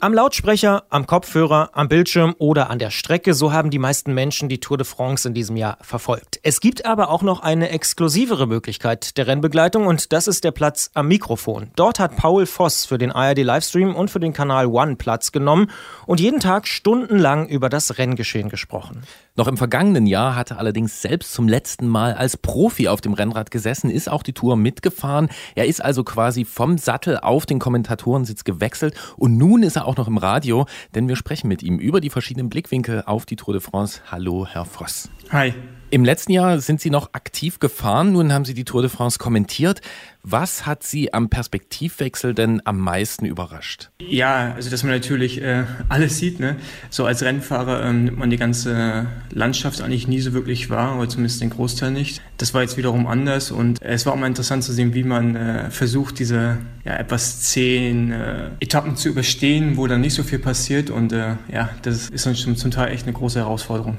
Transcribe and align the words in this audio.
Am 0.00 0.14
Lautsprecher, 0.14 0.84
am 0.90 1.08
Kopfhörer, 1.08 1.70
am 1.72 1.88
Bildschirm 1.88 2.36
oder 2.38 2.70
an 2.70 2.78
der 2.78 2.90
Strecke, 2.90 3.34
so 3.34 3.52
haben 3.52 3.70
die 3.70 3.80
meisten 3.80 4.14
Menschen 4.14 4.48
die 4.48 4.60
Tour 4.60 4.76
de 4.76 4.86
France 4.86 5.26
in 5.26 5.34
diesem 5.34 5.56
Jahr 5.56 5.76
verfolgt. 5.80 6.38
Es 6.44 6.60
gibt 6.60 6.86
aber 6.86 7.10
auch 7.10 7.22
noch 7.22 7.40
eine 7.40 7.70
exklusivere 7.70 8.46
Möglichkeit 8.46 9.18
der 9.18 9.26
Rennbegleitung 9.26 9.88
und 9.88 10.12
das 10.12 10.28
ist 10.28 10.44
der 10.44 10.52
Platz 10.52 10.92
am 10.94 11.08
Mikrofon. 11.08 11.72
Dort 11.74 11.98
hat 11.98 12.14
Paul 12.14 12.46
Voss 12.46 12.84
für 12.84 12.96
den 12.96 13.10
ARD 13.10 13.38
Livestream 13.38 13.96
und 13.96 14.08
für 14.08 14.20
den 14.20 14.32
Kanal 14.32 14.66
One 14.66 14.94
Platz 14.94 15.32
genommen 15.32 15.68
und 16.06 16.20
jeden 16.20 16.38
Tag 16.38 16.68
stundenlang 16.68 17.48
über 17.48 17.68
das 17.68 17.98
Renngeschehen 17.98 18.50
gesprochen. 18.50 19.02
Noch 19.34 19.48
im 19.48 19.56
vergangenen 19.56 20.06
Jahr 20.06 20.36
hatte 20.36 20.54
er 20.54 20.58
allerdings 20.60 21.02
selbst 21.02 21.32
zum 21.32 21.48
letzten 21.48 21.88
Mal 21.88 22.14
als 22.14 22.36
Profi 22.36 22.86
auf 22.86 23.00
dem 23.00 23.14
Rennrad 23.14 23.50
gesessen, 23.50 23.90
ist 23.90 24.08
auch 24.08 24.22
die 24.22 24.32
Tour 24.32 24.56
mitgefahren. 24.56 25.28
Er 25.56 25.66
ist 25.66 25.84
also 25.84 26.04
quasi 26.04 26.44
vom 26.44 26.78
Sattel 26.78 27.18
auf 27.18 27.46
den 27.46 27.58
Kommentatorensitz 27.58 28.44
gewechselt 28.44 28.94
und 29.16 29.36
nun 29.36 29.64
ist 29.64 29.74
er 29.74 29.87
auch 29.88 29.96
noch 29.96 30.06
im 30.06 30.18
Radio, 30.18 30.66
denn 30.94 31.08
wir 31.08 31.16
sprechen 31.16 31.48
mit 31.48 31.62
ihm 31.62 31.78
über 31.78 32.00
die 32.00 32.10
verschiedenen 32.10 32.48
Blickwinkel 32.48 33.02
auf 33.06 33.26
die 33.26 33.36
Tour 33.36 33.54
de 33.54 33.62
France. 33.62 34.02
Hallo, 34.10 34.46
Herr 34.46 34.64
Voss. 34.64 35.08
Hi. 35.32 35.54
Im 35.90 36.04
letzten 36.04 36.32
Jahr 36.32 36.60
sind 36.60 36.82
Sie 36.82 36.90
noch 36.90 37.14
aktiv 37.14 37.60
gefahren, 37.60 38.12
nun 38.12 38.30
haben 38.30 38.44
Sie 38.44 38.52
die 38.52 38.64
Tour 38.64 38.82
de 38.82 38.90
France 38.90 39.18
kommentiert. 39.18 39.80
Was 40.22 40.66
hat 40.66 40.82
Sie 40.82 41.14
am 41.14 41.30
Perspektivwechsel 41.30 42.34
denn 42.34 42.60
am 42.66 42.78
meisten 42.78 43.24
überrascht? 43.24 43.88
Ja, 43.98 44.52
also 44.54 44.68
dass 44.68 44.82
man 44.82 44.92
natürlich 44.92 45.40
äh, 45.40 45.64
alles 45.88 46.18
sieht. 46.18 46.40
Ne? 46.40 46.56
So 46.90 47.06
als 47.06 47.22
Rennfahrer 47.22 47.86
ähm, 47.86 48.04
nimmt 48.04 48.18
man 48.18 48.28
die 48.28 48.36
ganze 48.36 49.06
Landschaft 49.30 49.80
eigentlich 49.80 50.06
nie 50.06 50.20
so 50.20 50.34
wirklich 50.34 50.68
wahr, 50.68 50.98
oder 50.98 51.08
zumindest 51.08 51.40
den 51.40 51.48
Großteil 51.48 51.90
nicht. 51.90 52.20
Das 52.36 52.52
war 52.52 52.60
jetzt 52.60 52.76
wiederum 52.76 53.06
anders 53.06 53.50
und 53.50 53.80
es 53.80 54.04
war 54.04 54.12
auch 54.12 54.18
mal 54.18 54.26
interessant 54.26 54.64
zu 54.64 54.74
sehen, 54.74 54.92
wie 54.92 55.04
man 55.04 55.36
äh, 55.36 55.70
versucht, 55.70 56.18
diese 56.18 56.58
ja, 56.84 56.96
etwas 56.96 57.40
zehn 57.44 58.12
äh, 58.12 58.50
Etappen 58.60 58.94
zu 58.96 59.08
überstehen, 59.08 59.78
wo 59.78 59.86
dann 59.86 60.02
nicht 60.02 60.14
so 60.14 60.22
viel 60.22 60.38
passiert 60.38 60.90
und 60.90 61.14
äh, 61.14 61.36
ja, 61.50 61.70
das 61.80 62.10
ist 62.10 62.26
dann 62.26 62.34
zum 62.34 62.70
Teil 62.70 62.92
echt 62.92 63.04
eine 63.04 63.14
große 63.14 63.38
Herausforderung 63.38 63.96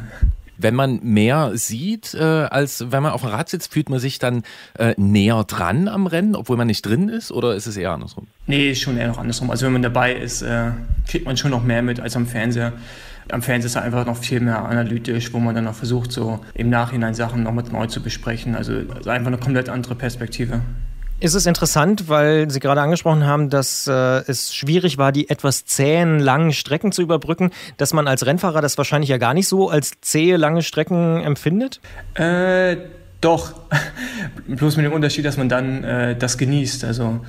wenn 0.59 0.75
man 0.75 0.99
mehr 1.02 1.52
sieht, 1.55 2.13
äh, 2.13 2.23
als 2.23 2.91
wenn 2.91 3.02
man 3.02 3.13
auf 3.13 3.21
dem 3.21 3.29
Rad 3.29 3.49
sitzt, 3.49 3.73
fühlt 3.73 3.89
man 3.89 3.99
sich 3.99 4.19
dann 4.19 4.43
äh, 4.77 4.93
näher 4.97 5.43
dran 5.45 5.88
am 5.88 6.05
Rennen, 6.05 6.35
obwohl 6.35 6.57
man 6.57 6.67
nicht 6.67 6.85
drin 6.85 7.07
ist, 7.09 7.31
oder 7.31 7.55
ist 7.55 7.65
es 7.65 7.77
eher 7.77 7.91
andersrum? 7.91 8.27
Nee, 8.45 8.71
ist 8.71 8.81
schon 8.81 8.97
eher 8.97 9.07
noch 9.07 9.17
andersrum. 9.17 9.49
Also 9.49 9.65
wenn 9.65 9.73
man 9.73 9.81
dabei 9.81 10.13
ist, 10.13 10.41
äh, 10.41 10.71
kriegt 11.07 11.25
man 11.25 11.37
schon 11.37 11.52
noch 11.52 11.63
mehr 11.63 11.81
mit 11.81 11.99
als 11.99 12.15
am 12.15 12.27
Fernseher. 12.27 12.73
Am 13.31 13.41
Fernseher 13.41 13.67
ist 13.67 13.75
er 13.75 13.83
einfach 13.83 14.05
noch 14.05 14.17
viel 14.17 14.41
mehr 14.41 14.65
analytisch, 14.65 15.31
wo 15.33 15.39
man 15.39 15.55
dann 15.55 15.63
noch 15.63 15.75
versucht, 15.75 16.11
so 16.11 16.39
im 16.55 16.69
Nachhinein 16.69 17.13
Sachen 17.13 17.43
noch 17.43 17.53
mit 17.53 17.71
neu 17.71 17.87
zu 17.87 18.02
besprechen. 18.02 18.55
Also, 18.55 18.73
also 18.93 19.09
einfach 19.09 19.27
eine 19.27 19.37
komplett 19.37 19.69
andere 19.69 19.95
Perspektive. 19.95 20.61
Ist 21.22 21.34
es 21.34 21.45
interessant, 21.45 22.08
weil 22.08 22.50
Sie 22.50 22.62
gerade 22.62 22.81
angesprochen 22.81 23.25
haben, 23.25 23.50
dass 23.50 23.88
äh, 23.88 24.23
es 24.28 24.56
schwierig 24.56 24.98
war, 24.98 25.12
die 25.12 25.30
etwas 25.30 25.66
zähen, 25.66 26.20
langen 26.20 26.53
Strecken 26.53 26.94
zu 26.94 27.02
überbrücken, 27.02 27.52
dass 27.76 27.92
man 27.92 28.08
als 28.08 28.26
Rennfahrer 28.26 28.61
das 28.61 28.78
wahrscheinlich 28.78 29.09
ja 29.09 29.17
gar 29.17 29.34
nicht 29.34 29.50
so 29.50 29.70
als 29.70 30.00
zähe, 30.00 30.38
lange 30.38 30.61
Strecken 30.61 31.22
empfindet? 31.22 31.81
Äh, 32.14 32.78
doch. 33.20 33.53
Bloß 34.48 34.78
mit 34.78 34.86
dem 34.86 34.94
Unterschied, 34.94 35.26
dass 35.26 35.36
man 35.36 35.50
dann 35.50 35.84
äh, 35.84 36.16
das 36.16 36.38
genießt. 36.38 36.86
Also 36.86 37.20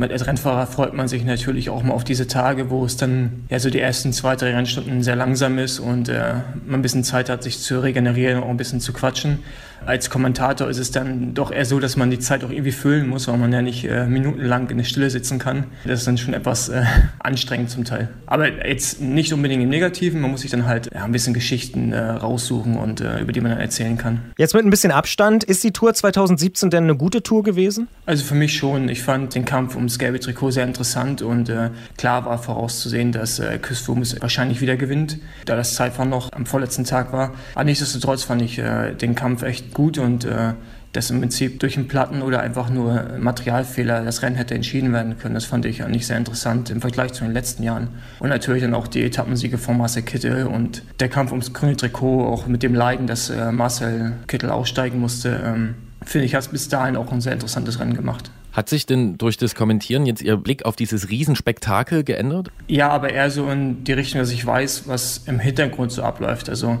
als 0.00 0.26
Rennfahrer 0.26 0.66
freut 0.66 0.94
man 0.94 1.08
sich 1.08 1.24
natürlich 1.24 1.70
auch 1.70 1.82
mal 1.82 1.92
auf 1.92 2.04
diese 2.04 2.26
Tage, 2.26 2.70
wo 2.70 2.84
es 2.84 2.96
dann 2.96 3.44
ja 3.50 3.58
so 3.58 3.70
die 3.70 3.80
ersten 3.80 4.12
zwei, 4.12 4.36
drei 4.36 4.54
Rennstunden 4.54 5.02
sehr 5.02 5.16
langsam 5.16 5.58
ist 5.58 5.80
und 5.80 6.08
äh, 6.08 6.34
man 6.66 6.80
ein 6.80 6.82
bisschen 6.82 7.04
Zeit 7.04 7.28
hat, 7.28 7.42
sich 7.42 7.58
zu 7.58 7.80
regenerieren 7.80 8.38
und 8.38 8.44
auch 8.44 8.50
ein 8.50 8.56
bisschen 8.56 8.80
zu 8.80 8.92
quatschen. 8.92 9.40
Als 9.84 10.10
Kommentator 10.10 10.68
ist 10.68 10.78
es 10.78 10.92
dann 10.92 11.34
doch 11.34 11.50
eher 11.50 11.64
so, 11.64 11.80
dass 11.80 11.96
man 11.96 12.10
die 12.10 12.18
Zeit 12.18 12.44
auch 12.44 12.50
irgendwie 12.50 12.72
füllen 12.72 13.08
muss, 13.08 13.26
weil 13.26 13.36
man 13.36 13.52
ja 13.52 13.62
nicht 13.62 13.84
äh, 13.84 14.06
minutenlang 14.06 14.70
in 14.70 14.78
der 14.78 14.84
Stille 14.84 15.10
sitzen 15.10 15.38
kann. 15.38 15.64
Das 15.84 16.00
ist 16.00 16.06
dann 16.06 16.18
schon 16.18 16.34
etwas 16.34 16.68
äh, 16.68 16.84
anstrengend 17.18 17.70
zum 17.70 17.84
Teil. 17.84 18.08
Aber 18.26 18.66
jetzt 18.66 19.00
nicht 19.00 19.32
unbedingt 19.32 19.62
im 19.62 19.68
Negativen, 19.68 20.20
man 20.20 20.30
muss 20.30 20.42
sich 20.42 20.50
dann 20.50 20.66
halt 20.66 20.90
ja, 20.94 21.04
ein 21.04 21.12
bisschen 21.12 21.34
Geschichten 21.34 21.92
äh, 21.92 21.98
raussuchen 21.98 22.76
und 22.76 23.00
äh, 23.00 23.20
über 23.20 23.32
die 23.32 23.40
man 23.40 23.50
dann 23.50 23.60
erzählen 23.60 23.98
kann. 23.98 24.20
Jetzt 24.38 24.54
mit 24.54 24.64
ein 24.64 24.70
bisschen 24.70 24.92
Abstand, 24.92 25.42
ist 25.44 25.64
die 25.64 25.72
Tour 25.72 25.92
2017 25.92 26.70
denn 26.70 26.84
eine 26.84 26.96
gute 26.96 27.22
Tour 27.22 27.42
gewesen? 27.42 27.88
Also 28.06 28.24
für 28.24 28.34
mich 28.34 28.56
schon. 28.56 28.88
Ich 28.88 29.02
fand 29.02 29.34
den 29.34 29.44
Kampf 29.44 29.74
ums 29.82 29.98
gelbe 29.98 30.20
Trikot 30.20 30.52
sehr 30.52 30.64
interessant 30.64 31.22
und 31.22 31.48
äh, 31.48 31.70
klar 31.96 32.24
war 32.24 32.38
vorauszusehen, 32.38 33.12
dass 33.12 33.38
äh, 33.38 33.58
Chris 33.60 33.88
wahrscheinlich 33.88 34.60
wieder 34.60 34.76
gewinnt, 34.76 35.18
da 35.44 35.56
das 35.56 35.74
Zeitfahren 35.74 36.10
noch 36.10 36.30
am 36.32 36.46
vorletzten 36.46 36.84
Tag 36.84 37.12
war. 37.12 37.32
Aber 37.54 37.64
nichtsdestotrotz 37.64 38.22
fand 38.24 38.42
ich 38.42 38.58
äh, 38.58 38.94
den 38.94 39.14
Kampf 39.14 39.42
echt 39.42 39.74
gut 39.74 39.98
und 39.98 40.24
äh, 40.24 40.54
dass 40.92 41.10
im 41.10 41.20
Prinzip 41.20 41.58
durch 41.60 41.76
einen 41.76 41.88
Platten 41.88 42.22
oder 42.22 42.40
einfach 42.40 42.68
nur 42.68 43.16
Materialfehler 43.18 44.04
das 44.04 44.22
Rennen 44.22 44.36
hätte 44.36 44.54
entschieden 44.54 44.92
werden 44.92 45.18
können. 45.18 45.34
Das 45.34 45.46
fand 45.46 45.64
ich 45.64 45.82
eigentlich 45.82 46.06
sehr 46.06 46.18
interessant 46.18 46.70
im 46.70 46.80
Vergleich 46.80 47.14
zu 47.14 47.24
den 47.24 47.32
letzten 47.32 47.62
Jahren. 47.62 47.88
Und 48.18 48.28
natürlich 48.28 48.62
dann 48.62 48.74
auch 48.74 48.86
die 48.86 49.02
Etappensiege 49.02 49.58
von 49.58 49.78
Marcel 49.78 50.02
Kittel 50.02 50.46
und 50.46 50.82
der 51.00 51.08
Kampf 51.08 51.30
ums 51.30 51.52
grüne 51.54 51.76
Trikot, 51.76 52.26
auch 52.26 52.46
mit 52.46 52.62
dem 52.62 52.74
Leiden, 52.74 53.06
dass 53.06 53.30
äh, 53.30 53.52
Marcel 53.52 54.12
Kittel 54.26 54.50
aussteigen 54.50 55.00
musste, 55.00 55.40
ähm, 55.44 55.74
finde 56.04 56.26
ich, 56.26 56.34
hat 56.34 56.42
es 56.42 56.48
bis 56.48 56.68
dahin 56.68 56.96
auch 56.96 57.10
ein 57.10 57.20
sehr 57.20 57.32
interessantes 57.32 57.80
Rennen 57.80 57.94
gemacht. 57.94 58.30
Hat 58.52 58.68
sich 58.68 58.84
denn 58.84 59.16
durch 59.16 59.38
das 59.38 59.54
Kommentieren 59.54 60.04
jetzt 60.04 60.22
Ihr 60.22 60.36
Blick 60.36 60.64
auf 60.64 60.76
dieses 60.76 61.08
Riesenspektakel 61.08 62.04
geändert? 62.04 62.50
Ja, 62.68 62.90
aber 62.90 63.10
eher 63.10 63.30
so 63.30 63.48
in 63.50 63.84
die 63.84 63.92
Richtung, 63.92 64.20
dass 64.20 64.30
ich 64.30 64.44
weiß, 64.44 64.86
was 64.86 65.22
im 65.26 65.38
Hintergrund 65.38 65.90
so 65.90 66.02
abläuft. 66.02 66.50
Also 66.50 66.78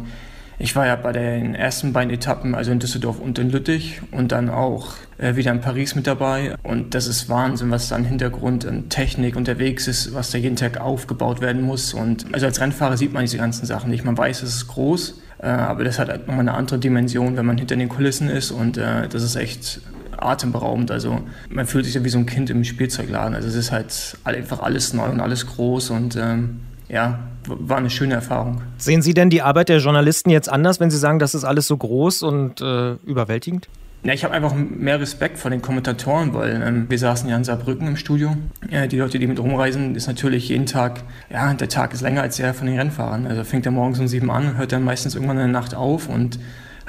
ich 0.58 0.76
war 0.76 0.86
ja 0.86 0.96
bei 0.96 1.12
den 1.12 1.54
ersten 1.54 1.92
beiden 1.92 2.12
Etappen, 2.12 2.54
also 2.54 2.70
in 2.70 2.78
Düsseldorf 2.78 3.18
und 3.18 3.38
in 3.38 3.50
Lüttich 3.50 4.00
und 4.10 4.32
dann 4.32 4.50
auch 4.50 4.92
äh, 5.18 5.34
wieder 5.34 5.50
in 5.50 5.60
Paris 5.60 5.94
mit 5.94 6.06
dabei. 6.06 6.54
Und 6.62 6.94
das 6.94 7.06
ist 7.06 7.28
Wahnsinn, 7.28 7.70
was 7.70 7.88
da 7.88 7.96
im 7.96 8.04
Hintergrund 8.04 8.66
an 8.66 8.88
Technik 8.88 9.34
unterwegs 9.34 9.88
ist, 9.88 10.14
was 10.14 10.30
da 10.30 10.38
jeden 10.38 10.56
Tag 10.56 10.78
aufgebaut 10.78 11.40
werden 11.40 11.62
muss. 11.62 11.94
Und 11.94 12.26
also 12.32 12.46
als 12.46 12.60
Rennfahrer 12.60 12.96
sieht 12.96 13.12
man 13.12 13.22
diese 13.22 13.38
ganzen 13.38 13.66
Sachen 13.66 13.90
nicht. 13.90 14.04
Man 14.04 14.16
weiß, 14.16 14.42
es 14.42 14.56
ist 14.56 14.68
groß, 14.68 15.20
äh, 15.38 15.46
aber 15.46 15.84
das 15.84 15.98
hat 15.98 16.08
halt 16.08 16.28
nochmal 16.28 16.40
eine 16.40 16.54
andere 16.54 16.78
Dimension, 16.78 17.36
wenn 17.36 17.46
man 17.46 17.56
hinter 17.56 17.76
den 17.76 17.88
Kulissen 17.88 18.28
ist. 18.28 18.50
Und 18.50 18.76
äh, 18.76 19.08
das 19.08 19.22
ist 19.22 19.36
echt 19.36 19.80
atemberaubend. 20.24 20.90
Also 20.90 21.20
man 21.50 21.66
fühlt 21.66 21.84
sich 21.84 21.94
ja 21.94 22.04
wie 22.04 22.08
so 22.08 22.18
ein 22.18 22.26
Kind 22.26 22.50
im 22.50 22.64
Spielzeugladen. 22.64 23.34
Also 23.34 23.48
es 23.48 23.54
ist 23.54 23.72
halt 23.72 24.16
einfach 24.24 24.60
alles 24.60 24.92
neu 24.92 25.06
und 25.06 25.20
alles 25.20 25.46
groß 25.46 25.90
und 25.90 26.16
ähm, 26.16 26.60
ja, 26.88 27.20
war 27.46 27.78
eine 27.78 27.90
schöne 27.90 28.14
Erfahrung. 28.14 28.60
Sehen 28.76 29.02
Sie 29.02 29.14
denn 29.14 29.30
die 29.30 29.42
Arbeit 29.42 29.68
der 29.68 29.78
Journalisten 29.78 30.30
jetzt 30.30 30.48
anders, 30.48 30.80
wenn 30.80 30.90
Sie 30.90 30.98
sagen, 30.98 31.18
das 31.18 31.34
ist 31.34 31.44
alles 31.44 31.66
so 31.66 31.76
groß 31.76 32.22
und 32.22 32.60
äh, 32.60 32.94
überwältigend? 33.04 33.68
Ja, 34.04 34.12
ich 34.12 34.24
habe 34.24 34.34
einfach 34.34 34.52
mehr 34.54 35.00
Respekt 35.00 35.38
vor 35.38 35.50
den 35.52 35.62
Kommentatoren, 35.62 36.34
weil 36.34 36.60
ähm, 36.60 36.86
wir 36.88 36.98
saßen 36.98 37.28
ja 37.28 37.36
in 37.36 37.44
Saarbrücken 37.44 37.86
im 37.86 37.96
Studio. 37.96 38.36
Ja, 38.68 38.88
die 38.88 38.98
Leute, 38.98 39.20
die 39.20 39.28
mit 39.28 39.38
rumreisen, 39.38 39.94
ist 39.94 40.08
natürlich 40.08 40.48
jeden 40.48 40.66
Tag, 40.66 41.04
ja, 41.30 41.54
der 41.54 41.68
Tag 41.68 41.94
ist 41.94 42.00
länger 42.00 42.22
als 42.22 42.36
der 42.36 42.52
von 42.52 42.66
den 42.66 42.78
Rennfahrern. 42.78 43.28
Also 43.28 43.44
fängt 43.44 43.64
er 43.64 43.70
morgens 43.70 44.00
um 44.00 44.08
sieben 44.08 44.28
an 44.30 44.48
und 44.48 44.56
hört 44.56 44.72
dann 44.72 44.82
meistens 44.82 45.14
irgendwann 45.14 45.36
in 45.36 45.44
der 45.44 45.52
Nacht 45.52 45.76
auf 45.76 46.08
und 46.08 46.40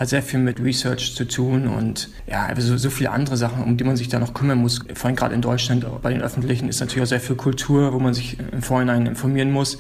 hat 0.04 0.10
sehr 0.10 0.22
viel 0.22 0.40
mit 0.40 0.64
Research 0.64 1.16
zu 1.16 1.26
tun 1.26 1.68
und 1.68 2.10
ja, 2.28 2.50
so, 2.58 2.78
so 2.78 2.90
viele 2.90 3.12
andere 3.12 3.38
Sachen, 3.38 3.64
um 3.64 3.78
die 3.78 3.84
man 3.84 3.98
sich 3.98 4.10
da 4.10 4.20
noch 4.20 4.34
kümmern 4.34 4.60
muss. 4.60 4.80
Vor 4.94 5.08
allem 5.08 5.16
gerade 5.16 5.34
in 5.34 5.42
Deutschland, 5.42 5.86
bei 6.02 6.12
den 6.12 6.22
Öffentlichen 6.22 6.70
ist 6.70 6.80
natürlich 6.80 7.04
auch 7.04 7.10
sehr 7.10 7.20
viel 7.20 7.36
Kultur, 7.36 7.94
wo 7.94 8.00
man 8.00 8.14
sich 8.14 8.38
im 8.52 8.62
Vorhinein 8.62 9.06
informieren 9.06 9.52
muss. 9.52 9.80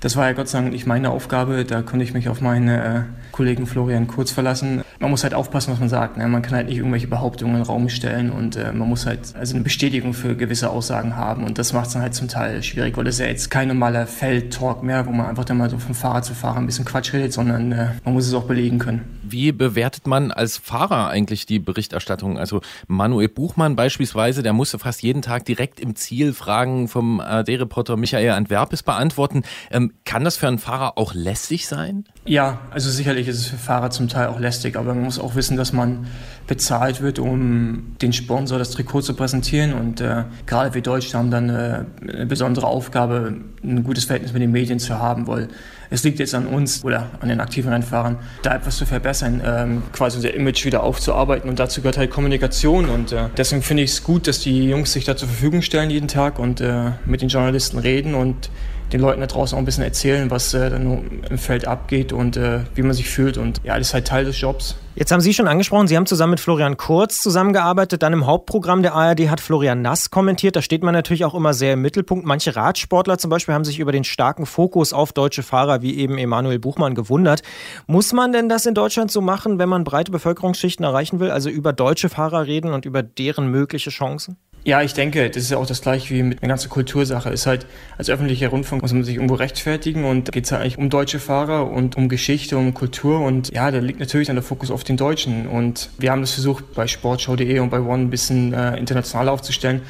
Das 0.00 0.16
war 0.16 0.26
ja 0.26 0.32
Gott 0.32 0.48
sei 0.48 0.60
Dank 0.60 0.72
nicht 0.72 0.86
meine 0.86 1.10
Aufgabe. 1.10 1.64
Da 1.64 1.82
konnte 1.82 2.04
ich 2.04 2.12
mich 2.12 2.28
auf 2.28 2.40
meinen 2.40 2.68
äh, 2.68 3.02
Kollegen 3.42 3.66
Florian 3.66 4.06
Kurz 4.06 4.30
verlassen. 4.30 4.84
Man 5.00 5.10
muss 5.10 5.24
halt 5.24 5.34
aufpassen, 5.34 5.72
was 5.72 5.80
man 5.80 5.88
sagt. 5.88 6.16
Ne? 6.16 6.28
Man 6.28 6.42
kann 6.42 6.54
halt 6.54 6.68
nicht 6.68 6.76
irgendwelche 6.76 7.08
Behauptungen 7.08 7.56
in 7.56 7.62
den 7.62 7.66
Raum 7.66 7.88
stellen 7.88 8.30
und 8.30 8.54
äh, 8.54 8.72
man 8.72 8.88
muss 8.88 9.04
halt 9.04 9.34
also 9.36 9.56
eine 9.56 9.64
Bestätigung 9.64 10.14
für 10.14 10.36
gewisse 10.36 10.70
Aussagen 10.70 11.16
haben. 11.16 11.42
Und 11.42 11.58
das 11.58 11.72
macht 11.72 11.88
es 11.88 11.94
dann 11.94 12.02
halt 12.02 12.14
zum 12.14 12.28
Teil 12.28 12.62
schwierig, 12.62 12.96
weil 12.96 13.02
das 13.02 13.16
ist 13.16 13.18
ja 13.18 13.26
jetzt 13.26 13.50
kein 13.50 13.66
normaler 13.66 14.06
Feldtalk 14.06 14.84
mehr, 14.84 15.06
wo 15.06 15.10
man 15.10 15.26
einfach 15.26 15.44
dann 15.44 15.56
mal 15.56 15.68
so 15.68 15.78
von 15.78 15.92
Fahrer 15.92 16.22
zu 16.22 16.34
Fahrer 16.34 16.58
ein 16.58 16.66
bisschen 16.66 16.84
Quatsch 16.84 17.12
redet, 17.12 17.32
sondern 17.32 17.72
äh, 17.72 17.88
man 18.04 18.14
muss 18.14 18.28
es 18.28 18.34
auch 18.34 18.44
belegen 18.44 18.78
können. 18.78 19.00
Wie 19.24 19.50
bewertet 19.50 20.06
man 20.06 20.30
als 20.30 20.58
Fahrer 20.58 21.08
eigentlich 21.08 21.44
die 21.44 21.58
Berichterstattung? 21.58 22.38
Also 22.38 22.60
Manuel 22.86 23.28
Buchmann 23.28 23.74
beispielsweise, 23.74 24.44
der 24.44 24.52
musste 24.52 24.78
fast 24.78 25.02
jeden 25.02 25.22
Tag 25.22 25.46
direkt 25.46 25.80
im 25.80 25.96
Ziel 25.96 26.32
Fragen 26.32 26.86
vom 26.86 27.18
ARD-Reporter 27.18 27.96
Michael 27.96 28.30
Antwerpes 28.30 28.84
beantworten. 28.84 29.42
Ähm, 29.72 29.94
kann 30.04 30.22
das 30.22 30.36
für 30.36 30.46
einen 30.46 30.58
Fahrer 30.58 30.96
auch 30.96 31.12
lästig 31.12 31.66
sein? 31.66 32.04
Ja, 32.24 32.60
also 32.70 32.88
sicherlich 32.88 33.31
ist 33.32 33.40
es 33.40 33.46
für 33.46 33.56
Fahrer 33.56 33.90
zum 33.90 34.08
Teil 34.08 34.28
auch 34.28 34.38
lästig, 34.38 34.76
aber 34.76 34.94
man 34.94 35.04
muss 35.04 35.18
auch 35.18 35.34
wissen, 35.34 35.56
dass 35.56 35.72
man 35.72 36.06
bezahlt 36.46 37.00
wird, 37.00 37.18
um 37.18 37.96
den 38.02 38.12
Sponsor 38.12 38.58
das 38.58 38.70
Trikot 38.70 39.02
zu 39.02 39.14
präsentieren. 39.14 39.72
Und 39.72 40.00
äh, 40.00 40.24
gerade 40.46 40.74
wir 40.74 40.82
Deutschen 40.82 41.18
haben 41.18 41.30
dann 41.30 41.48
äh, 41.48 41.84
eine 42.02 42.26
besondere 42.26 42.66
Aufgabe, 42.66 43.34
ein 43.62 43.84
gutes 43.84 44.04
Verhältnis 44.04 44.32
mit 44.32 44.42
den 44.42 44.52
Medien 44.52 44.78
zu 44.78 44.98
haben, 44.98 45.26
weil 45.26 45.48
es 45.90 46.02
liegt 46.04 46.18
jetzt 46.18 46.34
an 46.34 46.46
uns 46.46 46.82
oder 46.84 47.10
an 47.20 47.28
den 47.28 47.40
aktiven 47.40 47.70
Rennfahrern, 47.70 48.16
da 48.42 48.56
etwas 48.56 48.78
zu 48.78 48.86
verbessern, 48.86 49.42
ähm, 49.44 49.82
quasi 49.92 50.16
unser 50.16 50.32
Image 50.34 50.64
wieder 50.64 50.82
aufzuarbeiten. 50.82 51.50
Und 51.50 51.58
dazu 51.58 51.82
gehört 51.82 51.98
halt 51.98 52.10
Kommunikation. 52.10 52.86
Und 52.86 53.12
äh, 53.12 53.24
deswegen 53.36 53.62
finde 53.62 53.82
ich 53.82 53.90
es 53.90 54.02
gut, 54.02 54.26
dass 54.26 54.40
die 54.40 54.68
Jungs 54.68 54.92
sich 54.92 55.04
da 55.04 55.16
zur 55.16 55.28
Verfügung 55.28 55.62
stellen 55.62 55.90
jeden 55.90 56.08
Tag 56.08 56.38
und 56.38 56.60
äh, 56.60 56.92
mit 57.04 57.20
den 57.20 57.28
Journalisten 57.28 57.78
reden 57.78 58.14
und 58.14 58.50
den 58.92 59.00
Leuten 59.00 59.20
da 59.20 59.26
draußen 59.26 59.56
auch 59.56 59.60
ein 59.60 59.64
bisschen 59.64 59.84
erzählen, 59.84 60.30
was 60.30 60.54
äh, 60.54 60.70
dann 60.70 61.22
im 61.28 61.38
Feld 61.38 61.66
abgeht 61.66 62.12
und 62.12 62.36
äh, 62.36 62.60
wie 62.74 62.82
man 62.82 62.92
sich 62.92 63.08
fühlt. 63.08 63.38
Und 63.38 63.60
ja, 63.64 63.78
das 63.78 63.88
ist 63.88 63.94
halt 63.94 64.06
Teil 64.06 64.24
des 64.24 64.40
Jobs. 64.40 64.76
Jetzt 64.94 65.10
haben 65.10 65.22
Sie 65.22 65.32
schon 65.32 65.48
angesprochen, 65.48 65.88
Sie 65.88 65.96
haben 65.96 66.04
zusammen 66.04 66.32
mit 66.32 66.40
Florian 66.40 66.76
Kurz 66.76 67.22
zusammengearbeitet. 67.22 68.02
Dann 68.02 68.12
im 68.12 68.26
Hauptprogramm 68.26 68.82
der 68.82 68.94
ARD 68.94 69.30
hat 69.30 69.40
Florian 69.40 69.80
Nass 69.80 70.10
kommentiert. 70.10 70.54
Da 70.54 70.60
steht 70.60 70.82
man 70.82 70.92
natürlich 70.92 71.24
auch 71.24 71.34
immer 71.34 71.54
sehr 71.54 71.72
im 71.72 71.80
Mittelpunkt. 71.80 72.26
Manche 72.26 72.54
Radsportler 72.54 73.16
zum 73.16 73.30
Beispiel 73.30 73.54
haben 73.54 73.64
sich 73.64 73.78
über 73.78 73.92
den 73.92 74.04
starken 74.04 74.44
Fokus 74.44 74.92
auf 74.92 75.14
deutsche 75.14 75.42
Fahrer 75.42 75.80
wie 75.80 75.96
eben 75.96 76.18
Emanuel 76.18 76.58
Buchmann 76.58 76.94
gewundert. 76.94 77.42
Muss 77.86 78.12
man 78.12 78.32
denn 78.32 78.50
das 78.50 78.66
in 78.66 78.74
Deutschland 78.74 79.10
so 79.10 79.22
machen, 79.22 79.58
wenn 79.58 79.68
man 79.70 79.84
breite 79.84 80.12
Bevölkerungsschichten 80.12 80.84
erreichen 80.84 81.20
will? 81.20 81.30
Also 81.30 81.48
über 81.48 81.72
deutsche 81.72 82.10
Fahrer 82.10 82.46
reden 82.46 82.74
und 82.74 82.84
über 82.84 83.02
deren 83.02 83.48
mögliche 83.48 83.88
Chancen? 83.88 84.36
Ja, 84.64 84.80
ich 84.80 84.94
denke, 84.94 85.28
das 85.28 85.42
ist 85.42 85.50
ja 85.50 85.56
auch 85.56 85.66
das 85.66 85.82
gleiche 85.82 86.14
wie 86.14 86.22
mit 86.22 86.40
einer 86.40 86.50
ganzen 86.50 86.70
Kultursache. 86.70 87.30
Ist 87.30 87.46
halt, 87.46 87.66
als 87.98 88.08
öffentlicher 88.08 88.48
Rundfunk 88.48 88.82
muss 88.82 88.92
man 88.92 89.02
sich 89.02 89.16
irgendwo 89.16 89.34
rechtfertigen 89.34 90.04
und 90.04 90.28
da 90.28 90.30
geht 90.30 90.44
es 90.44 90.50
ja 90.50 90.58
eigentlich 90.58 90.78
um 90.78 90.88
deutsche 90.88 91.18
Fahrer 91.18 91.68
und 91.68 91.96
um 91.96 92.08
Geschichte, 92.08 92.56
um 92.56 92.72
Kultur 92.72 93.20
und 93.22 93.52
ja, 93.52 93.72
da 93.72 93.78
liegt 93.78 93.98
natürlich 93.98 94.28
dann 94.28 94.36
der 94.36 94.44
Fokus 94.44 94.70
auf 94.70 94.84
den 94.84 94.96
Deutschen 94.96 95.48
und 95.48 95.90
wir 95.98 96.12
haben 96.12 96.20
das 96.20 96.32
versucht 96.32 96.74
bei 96.74 96.86
sportschau.de 96.86 97.58
und 97.58 97.70
bei 97.70 97.80
One 97.80 98.04
ein 98.04 98.10
bisschen 98.10 98.52
äh, 98.52 98.76
international 98.76 99.28
aufzustellen. 99.28 99.82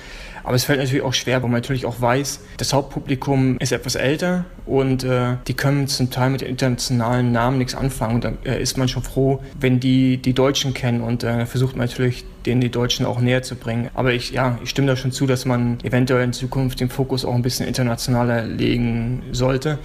Aber 0.45 0.55
es 0.55 0.65
fällt 0.65 0.79
natürlich 0.79 1.05
auch 1.05 1.15
schwer, 1.15 1.43
weil 1.43 1.51
man 1.51 1.61
natürlich 1.61 1.87
auch 1.87 2.01
weiß, 2.01 2.41
das 2.57 2.73
Hauptpublikum 2.73 3.59
ist 3.59 3.73
etwas 3.73 3.95
älter 3.95 4.45
und 4.67 5.05
äh, 5.05 5.37
die 5.47 5.55
können 5.55 5.89
zum 5.89 6.11
Teil 6.11 6.31
mit 6.31 6.43
internationalen 6.43 7.33
Namen 7.33 7.59
nichts 7.59 7.75
anfangen. 7.75 8.17
Und 8.17 8.25
da 8.25 8.33
äh, 8.45 8.61
ist 8.61 8.79
man 8.79 8.89
schon 8.89 9.03
froh, 9.03 9.41
wenn 9.59 9.81
die 9.81 10.17
die 10.17 10.33
Deutschen 10.33 10.75
kennen 10.75 11.01
und 11.01 11.25
äh, 11.25 11.47
versucht 11.47 11.77
man 11.77 11.87
natürlich, 11.87 12.25
denen 12.47 12.61
die 12.61 12.71
Deutschen 12.71 13.07
auch 13.07 13.21
näher 13.21 13.43
zu 13.43 13.55
bringen. 13.55 13.91
Aber 13.95 14.13
ich, 14.13 14.31
ja, 14.31 14.59
ich 14.63 14.71
stimme 14.71 14.89
da 14.89 14.97
schon 14.97 15.13
zu, 15.13 15.27
dass 15.27 15.45
man 15.45 15.79
eventuell 15.83 16.25
in 16.25 16.33
Zukunft 16.33 16.81
den 16.81 16.91
Fokus 16.91 17.25
auch 17.25 17.35
ein 17.35 17.43
bisschen 17.43 17.67
internationaler 17.67 18.45
legen 18.47 19.23
sollte. 19.33 19.79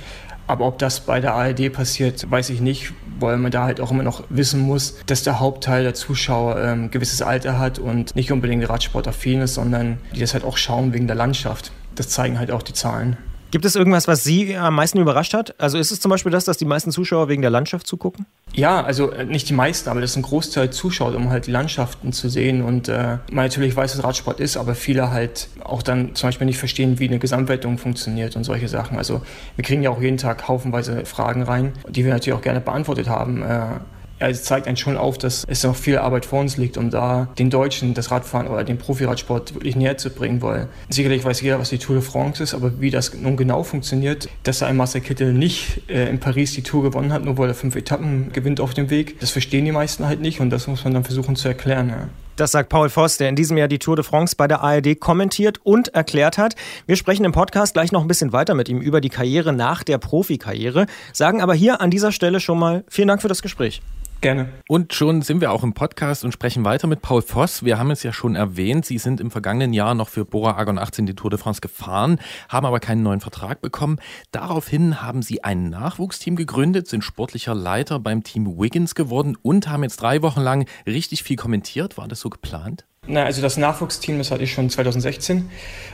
Aber 0.48 0.66
ob 0.66 0.80
das 0.80 1.02
bei 1.02 1.20
der 1.20 1.34
ARD 1.34 1.72
passiert, 1.72 2.30
weiß 2.32 2.50
ich 2.50 2.62
nicht, 2.62 2.94
weil 3.20 3.38
man 3.38 3.52
da 3.52 3.66
halt 3.66 3.82
auch 3.82 3.92
immer 3.92 4.04
noch 4.04 4.24
wissen 4.30 4.62
muss, 4.62 4.96
dass 5.06 5.24
der 5.24 5.40
Hauptteil 5.40 5.84
der 5.84 5.94
Zuschauer 5.94 6.58
ähm, 6.62 6.90
gewisses 6.90 7.22
Alter 7.22 7.60
hat 7.60 7.80
und 7.80 8.16
nicht 8.16 8.32
unbedingt 8.32 8.68
Radsportaffin 8.68 9.42
ist, 9.42 9.56
sondern 9.56 9.98
die 10.16 10.22
das 10.22 10.34
halt 10.34 10.46
auch 10.46 10.58
schauen 10.58 10.94
wegen 10.94 11.08
der 11.08 11.18
Landschaft. 11.18 11.72
Das 11.96 12.10
zeigen 12.10 12.40
halt 12.40 12.52
auch 12.52 12.64
die 12.64 12.74
Zahlen. 12.74 13.18
Gibt 13.50 13.64
es 13.64 13.76
irgendwas, 13.76 14.10
was 14.10 14.26
Sie 14.26 14.58
am 14.58 14.76
meisten 14.76 15.00
überrascht 15.00 15.34
hat? 15.34 15.56
Also 15.60 15.78
ist 15.78 15.92
es 15.92 16.02
zum 16.02 16.10
Beispiel 16.10 16.32
das, 16.32 16.44
dass 16.44 16.58
die 16.58 16.66
meisten 16.66 16.92
Zuschauer 16.92 17.30
wegen 17.30 17.42
der 17.42 17.52
Landschaft 17.52 17.88
zugucken? 17.88 18.26
Ja, 18.54 18.84
also 18.84 19.12
äh, 19.12 19.24
nicht 19.24 19.48
die 19.48 19.54
meisten, 19.54 19.90
aber 19.90 20.02
das 20.02 20.12
ist 20.12 20.18
ein 20.18 20.24
Großteil 20.24 20.70
zuschaut, 20.70 21.16
um 21.16 21.30
halt 21.30 21.48
die 21.48 21.52
Landschaften 21.52 22.12
zu 22.12 22.28
sehen. 22.28 22.62
Und 22.62 22.90
äh, 22.90 23.18
man 23.32 23.46
natürlich 23.46 23.74
weiß, 23.76 23.96
dass 23.96 24.04
Radsport 24.04 24.42
ist, 24.42 24.58
aber 24.58 24.76
viele 24.76 25.12
halt 25.12 25.48
auch 25.64 25.82
dann 25.82 26.14
zum 26.16 26.28
Beispiel 26.28 26.46
nicht 26.46 26.58
verstehen, 26.58 27.00
wie 27.00 27.08
eine 27.08 27.20
Gesamtwertung 27.20 27.78
funktioniert 27.78 28.36
und 28.36 28.44
solche 28.44 28.68
Sachen. 28.68 28.98
Also 28.98 29.22
wir 29.56 29.64
kriegen 29.64 29.82
ja 29.82 29.92
auch 29.92 30.02
jeden 30.02 30.18
Tag 30.18 30.48
haufenweise 30.50 31.06
Fragen 31.06 31.44
rein, 31.44 31.72
die 31.88 32.04
wir 32.04 32.12
natürlich 32.12 32.38
auch 32.38 32.44
gerne 32.44 32.60
beantwortet 32.60 33.08
haben. 33.08 33.44
Äh, 33.44 33.80
ja, 34.20 34.28
es 34.28 34.44
zeigt 34.44 34.68
einen 34.68 34.78
schon 34.78 34.98
auf, 34.98 35.18
dass 35.18 35.44
es 35.48 35.64
noch 35.64 35.76
viel 35.76 35.98
Arbeit 35.98 36.26
vor 36.26 36.40
uns 36.40 36.58
liegt, 36.58 36.78
um 36.78 36.90
da 36.90 37.28
den 37.38 37.50
Deutschen 37.50 37.94
das 37.94 38.12
Radfahren 38.12 38.48
oder 38.48 38.64
den 38.64 38.78
Profiradsport 38.78 39.54
wirklich 39.56 39.76
näher 39.76 39.98
zu 39.98 40.10
bringen, 40.10 40.42
weil 40.42 40.68
sicherlich 40.90 41.24
weiß 41.24 41.42
jeder, 41.42 41.60
was 41.60 41.70
die 41.70 41.78
Tour 41.78 41.98
de 41.98 42.04
France 42.04 42.42
ist, 42.42 42.54
aber 42.54 42.80
wie 42.80 42.90
das 42.90 43.14
nun 43.14 43.38
genau 43.38 43.64
funktioniert, 43.64 44.30
dass 44.44 44.64
ein 44.64 44.78
Marcel 44.78 45.02
Kittel 45.02 45.34
nicht 45.34 45.90
äh, 45.90 46.10
in 46.10 46.20
Paris 46.20 46.54
die 46.54 46.64
Tour 46.64 46.84
gewonnen 46.84 47.14
hat, 47.14 47.24
nur 47.24 47.38
weil 47.38 47.50
er 47.50 47.56
fünf 47.56 47.76
Etappen 47.76 48.32
gewinnt 48.34 48.60
auf 48.60 48.74
dem 48.74 48.90
Weg, 48.90 49.20
das 49.20 49.32
verstehen 49.32 49.66
die 49.66 49.72
meisten 49.72 50.06
halt 50.06 50.22
nicht 50.22 50.40
und 50.40 50.50
das 50.50 50.68
muss 50.68 50.84
man 50.84 50.94
dann 50.94 51.04
versuchen 51.04 51.36
zu 51.36 51.48
erklären. 51.48 51.90
Ja. 51.90 52.10
Das 52.38 52.52
sagt 52.52 52.70
Paul 52.70 52.90
Voss, 52.90 53.18
der 53.18 53.30
in 53.30 53.36
diesem 53.36 53.58
Jahr 53.58 53.68
die 53.68 53.80
Tour 53.80 53.96
de 53.96 54.06
France 54.06 54.36
bei 54.38 54.48
der 54.48 54.62
ARD 54.62 55.00
kommentiert 55.00 55.60
und 55.64 55.88
erklärt 55.96 56.38
hat. 56.38 56.56
Wir 56.86 56.96
sprechen 56.96 57.26
im 57.26 57.32
Podcast 57.32 57.74
gleich 57.74 57.92
noch 57.92 58.02
ein 58.02 58.08
bisschen 58.08 58.32
weiter 58.32 58.54
mit 58.54 58.70
ihm 58.70 58.80
über 58.80 59.02
die 59.02 59.10
Karriere 59.10 59.54
nach 59.54 59.84
der 59.84 59.98
Profikarriere, 59.98 60.86
sagen 61.14 61.42
aber 61.42 61.56
hier 61.56 61.82
an 61.82 61.90
dieser 61.90 62.12
Stelle 62.12 62.40
schon 62.40 62.60
mal 62.60 62.84
vielen 62.90 63.08
Dank 63.08 63.24
für 63.24 63.28
das 63.28 63.42
Gespräch. 63.42 63.82
Gerne. 64.20 64.50
Und 64.68 64.96
schon 64.96 65.22
sind 65.22 65.42
wir 65.42 65.52
auch 65.52 65.64
im 65.64 65.76
Podcast 65.76 66.26
und 66.26 66.32
sprechen 66.32 66.66
weiter 66.66 66.88
mit 66.88 67.04
Paul 67.04 67.22
Voss. 67.22 67.64
Wir 67.64 67.78
haben 67.78 67.92
es 67.92 68.02
ja 68.02 68.12
schon 68.12 68.36
erwähnt, 68.36 68.84
Sie 68.84 68.98
sind 68.98 69.22
im 69.22 69.30
vergangenen 69.30 69.74
Jahr 69.74 69.94
noch 69.94 70.10
für 70.10 70.26
Bora 70.26 70.58
Argon 70.58 70.80
18 70.80 71.06
die 71.06 71.14
Tour 71.14 71.30
de 71.30 71.38
France 71.38 71.62
gefahren, 71.62 72.20
haben 72.50 72.66
aber 72.66 72.80
keinen 72.80 73.04
neuen 73.04 73.20
Vertrag 73.20 73.62
bekommen. 73.62 74.00
Daraufhin 74.32 75.04
haben 75.04 75.22
Sie 75.22 75.44
ein 75.44 75.70
Nachwuchsteam 75.70 76.36
gegründet, 76.36 76.88
sind 76.88 77.04
sportlicher 77.04 77.54
Leiter 77.54 78.00
beim 78.00 78.24
Team 78.24 78.58
Wiggins 78.58 78.96
geworden 78.96 79.38
und 79.44 79.70
haben 79.70 79.84
jetzt 79.84 80.02
drei 80.02 80.24
Wochen 80.24 80.42
lang 80.42 80.68
richtig 80.88 81.22
viel 81.22 81.36
kommentiert. 81.36 81.98
War 81.98 82.08
das 82.08 82.20
so 82.20 82.32
geplant? 82.32 82.86
Na, 83.08 83.24
also 83.24 83.42
das 83.42 83.58
Nachwuchsteam, 83.58 84.18
das 84.18 84.32
hatte 84.32 84.44
ich 84.44 84.54
schon 84.54 84.70
2016. 84.70 85.50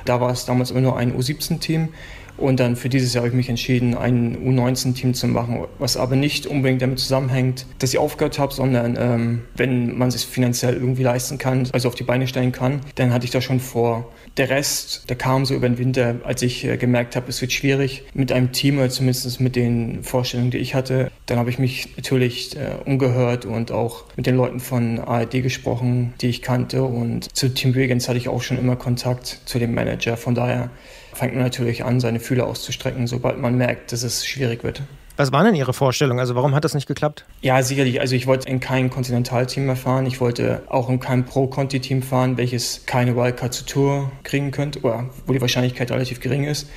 Da 0.05 0.19
war 0.19 0.31
es 0.31 0.45
damals 0.45 0.71
immer 0.71 0.81
nur 0.81 0.97
ein 0.97 1.15
U17-Team. 1.17 1.89
Und 2.37 2.59
dann 2.59 2.75
für 2.75 2.89
dieses 2.89 3.13
Jahr 3.13 3.21
habe 3.21 3.29
ich 3.29 3.35
mich 3.35 3.49
entschieden, 3.49 3.95
ein 3.95 4.37
U19-Team 4.37 5.13
zu 5.13 5.27
machen, 5.27 5.65
was 5.77 5.97
aber 5.97 6.15
nicht 6.15 6.47
unbedingt 6.47 6.81
damit 6.81 6.99
zusammenhängt, 6.99 7.65
dass 7.79 7.91
ich 7.93 7.99
aufgehört 7.99 8.39
habe, 8.39 8.53
sondern 8.53 8.97
ähm, 8.99 9.41
wenn 9.55 9.97
man 9.97 10.07
es 10.07 10.23
finanziell 10.23 10.73
irgendwie 10.73 11.03
leisten 11.03 11.37
kann, 11.37 11.67
also 11.71 11.87
auf 11.87 11.95
die 11.95 12.03
Beine 12.03 12.27
stellen 12.27 12.51
kann, 12.51 12.81
dann 12.95 13.13
hatte 13.13 13.25
ich 13.25 13.31
das 13.31 13.43
schon 13.43 13.59
vor. 13.59 14.11
Der 14.37 14.49
Rest, 14.49 15.09
der 15.09 15.15
kam 15.15 15.45
so 15.45 15.53
über 15.53 15.69
den 15.69 15.77
Winter, 15.77 16.15
als 16.23 16.41
ich 16.41 16.65
äh, 16.65 16.77
gemerkt 16.77 17.15
habe, 17.15 17.29
es 17.29 17.39
wird 17.39 17.51
schwierig 17.51 18.03
mit 18.15 18.31
einem 18.31 18.51
Team, 18.51 18.79
oder 18.79 18.89
zumindest 18.89 19.39
mit 19.39 19.55
den 19.55 20.03
Vorstellungen, 20.03 20.49
die 20.49 20.57
ich 20.57 20.73
hatte. 20.73 21.11
Dann 21.27 21.37
habe 21.37 21.51
ich 21.51 21.59
mich 21.59 21.95
natürlich 21.97 22.57
äh, 22.57 22.71
umgehört 22.83 23.45
und 23.45 23.71
auch 23.71 24.05
mit 24.15 24.25
den 24.25 24.35
Leuten 24.35 24.59
von 24.59 24.99
ARD 24.99 25.43
gesprochen, 25.43 26.13
die 26.21 26.29
ich 26.29 26.41
kannte. 26.41 26.81
Und 27.03 27.35
zu 27.35 27.53
Team 27.53 27.75
Wiggins 27.75 28.07
hatte 28.07 28.17
ich 28.17 28.29
auch 28.29 28.41
schon 28.41 28.57
immer 28.57 28.77
Kontakt 28.77 29.41
zu 29.43 29.59
dem 29.59 29.73
Manager. 29.73 30.15
Von 30.15 30.35
daher 30.35 30.69
fängt 31.13 31.33
man 31.33 31.43
natürlich 31.43 31.83
an, 31.83 31.99
seine 31.99 32.21
Fühler 32.21 32.47
auszustrecken, 32.47 33.07
sobald 33.07 33.39
man 33.39 33.57
merkt, 33.57 33.91
dass 33.91 34.03
es 34.03 34.25
schwierig 34.25 34.63
wird. 34.63 34.81
Was 35.17 35.33
waren 35.33 35.45
denn 35.45 35.55
Ihre 35.55 35.73
Vorstellungen? 35.73 36.21
Also 36.21 36.33
warum 36.33 36.55
hat 36.55 36.63
das 36.63 36.73
nicht 36.73 36.87
geklappt? 36.87 37.25
Ja, 37.41 37.61
sicherlich. 37.61 37.99
Also 37.99 38.15
ich 38.15 38.25
wollte 38.25 38.47
in 38.47 38.61
kein 38.61 38.89
Kontinentalteam 38.89 39.65
mehr 39.65 39.75
fahren. 39.75 40.05
Ich 40.05 40.21
wollte 40.21 40.63
auch 40.69 40.89
in 40.89 41.01
kein 41.01 41.25
Pro-Conti-Team 41.25 42.03
fahren, 42.03 42.37
welches 42.37 42.85
keine 42.85 43.17
Wildcard 43.17 43.53
zur 43.53 43.67
Tour 43.67 44.11
kriegen 44.23 44.51
könnte 44.51 44.79
oder 44.79 45.09
wo 45.27 45.33
die 45.33 45.41
Wahrscheinlichkeit 45.41 45.91
relativ 45.91 46.21
gering 46.21 46.45
ist. 46.45 46.69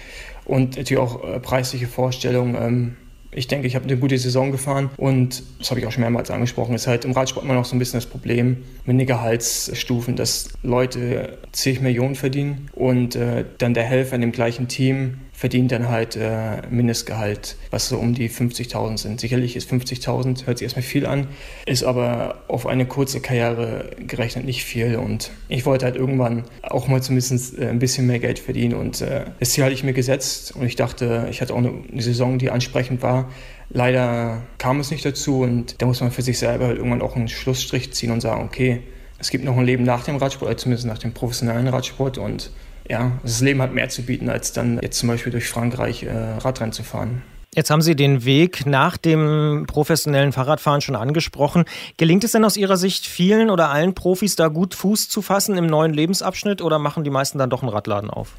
Und 0.44 0.76
natürlich 0.76 1.00
auch 1.00 1.22
äh, 1.22 1.38
preisliche 1.38 1.86
Vorstellungen. 1.86 2.56
Ähm, 2.56 2.96
ich 3.36 3.46
denke, 3.48 3.66
ich 3.66 3.76
habe 3.76 3.84
eine 3.84 3.98
gute 3.98 4.16
Saison 4.18 4.50
gefahren 4.50 4.90
und 4.96 5.42
das 5.58 5.70
habe 5.70 5.78
ich 5.78 5.86
auch 5.86 5.92
schon 5.92 6.00
mehrmals 6.00 6.30
angesprochen, 6.30 6.74
ist 6.74 6.86
halt 6.86 7.04
im 7.04 7.12
Radsport 7.12 7.44
immer 7.44 7.54
noch 7.54 7.66
so 7.66 7.76
ein 7.76 7.78
bisschen 7.78 7.98
das 7.98 8.06
Problem 8.06 8.64
mit 8.86 8.98
den 8.98 9.06
Gehaltsstufen, 9.06 10.16
dass 10.16 10.48
Leute 10.62 11.38
zig 11.52 11.80
Millionen 11.80 12.14
verdienen 12.14 12.70
und 12.72 13.14
äh, 13.14 13.44
dann 13.58 13.74
der 13.74 13.84
Helfer 13.84 14.14
in 14.14 14.22
dem 14.22 14.32
gleichen 14.32 14.68
Team 14.68 15.18
verdient 15.36 15.70
dann 15.70 15.90
halt 15.90 16.16
äh, 16.16 16.62
Mindestgehalt, 16.70 17.56
was 17.70 17.90
so 17.90 17.98
um 17.98 18.14
die 18.14 18.30
50.000 18.30 18.96
sind. 18.96 19.20
Sicherlich 19.20 19.54
ist 19.54 19.70
50.000, 19.70 20.46
hört 20.46 20.56
sich 20.56 20.64
erstmal 20.64 20.82
viel 20.82 21.04
an, 21.04 21.26
ist 21.66 21.84
aber 21.84 22.42
auf 22.48 22.66
eine 22.66 22.86
kurze 22.86 23.20
Karriere 23.20 23.90
gerechnet 23.98 24.46
nicht 24.46 24.64
viel. 24.64 24.96
Und 24.96 25.30
ich 25.48 25.66
wollte 25.66 25.84
halt 25.84 25.96
irgendwann 25.96 26.44
auch 26.62 26.88
mal 26.88 27.02
zumindest 27.02 27.58
äh, 27.58 27.68
ein 27.68 27.78
bisschen 27.78 28.06
mehr 28.06 28.18
Geld 28.18 28.38
verdienen. 28.38 28.72
Und 28.72 29.02
äh, 29.02 29.26
das 29.38 29.50
Ziel 29.50 29.64
hatte 29.64 29.74
ich 29.74 29.84
mir 29.84 29.92
gesetzt 29.92 30.56
und 30.56 30.64
ich 30.64 30.74
dachte, 30.74 31.28
ich 31.30 31.42
hatte 31.42 31.52
auch 31.52 31.58
eine, 31.58 31.82
Saison, 31.98 32.38
die 32.38 32.50
ansprechend 32.50 33.02
war. 33.02 33.28
Leider 33.68 34.42
kam 34.56 34.80
es 34.80 34.90
nicht 34.90 35.04
dazu 35.04 35.40
und 35.40 35.82
da 35.82 35.86
muss 35.86 36.00
man 36.00 36.12
für 36.12 36.22
sich 36.22 36.38
selber 36.38 36.68
halt 36.68 36.78
irgendwann 36.78 37.02
auch 37.02 37.14
einen 37.14 37.28
Schlussstrich 37.28 37.92
ziehen 37.92 38.10
und 38.10 38.22
sagen, 38.22 38.42
okay, 38.42 38.80
es 39.18 39.28
gibt 39.28 39.44
noch 39.44 39.58
ein 39.58 39.66
Leben 39.66 39.84
nach 39.84 40.04
dem 40.04 40.16
Radsport, 40.16 40.48
also 40.48 40.62
zumindest 40.62 40.86
nach 40.86 40.98
dem 40.98 41.12
professionellen 41.12 41.68
Radsport 41.68 42.16
und 42.16 42.52
ja, 42.88 43.12
das 43.22 43.40
Leben 43.40 43.62
hat 43.62 43.72
mehr 43.72 43.88
zu 43.88 44.02
bieten, 44.02 44.28
als 44.28 44.52
dann 44.52 44.78
jetzt 44.82 44.98
zum 44.98 45.08
Beispiel 45.08 45.32
durch 45.32 45.48
Frankreich 45.48 46.02
äh, 46.04 46.10
Radrennen 46.10 46.72
zu 46.72 46.82
fahren. 46.82 47.22
Jetzt 47.54 47.70
haben 47.70 47.80
Sie 47.80 47.96
den 47.96 48.26
Weg 48.26 48.66
nach 48.66 48.98
dem 48.98 49.64
professionellen 49.66 50.32
Fahrradfahren 50.32 50.82
schon 50.82 50.94
angesprochen. 50.94 51.64
Gelingt 51.96 52.22
es 52.22 52.32
denn 52.32 52.44
aus 52.44 52.58
Ihrer 52.58 52.76
Sicht 52.76 53.06
vielen 53.06 53.48
oder 53.48 53.70
allen 53.70 53.94
Profis 53.94 54.36
da 54.36 54.48
gut 54.48 54.74
Fuß 54.74 55.08
zu 55.08 55.22
fassen 55.22 55.56
im 55.56 55.66
neuen 55.66 55.94
Lebensabschnitt 55.94 56.60
oder 56.60 56.78
machen 56.78 57.02
die 57.02 57.10
meisten 57.10 57.38
dann 57.38 57.48
doch 57.48 57.62
einen 57.62 57.72
Radladen 57.72 58.10
auf? 58.10 58.34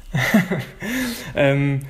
ähm, 1.34 1.80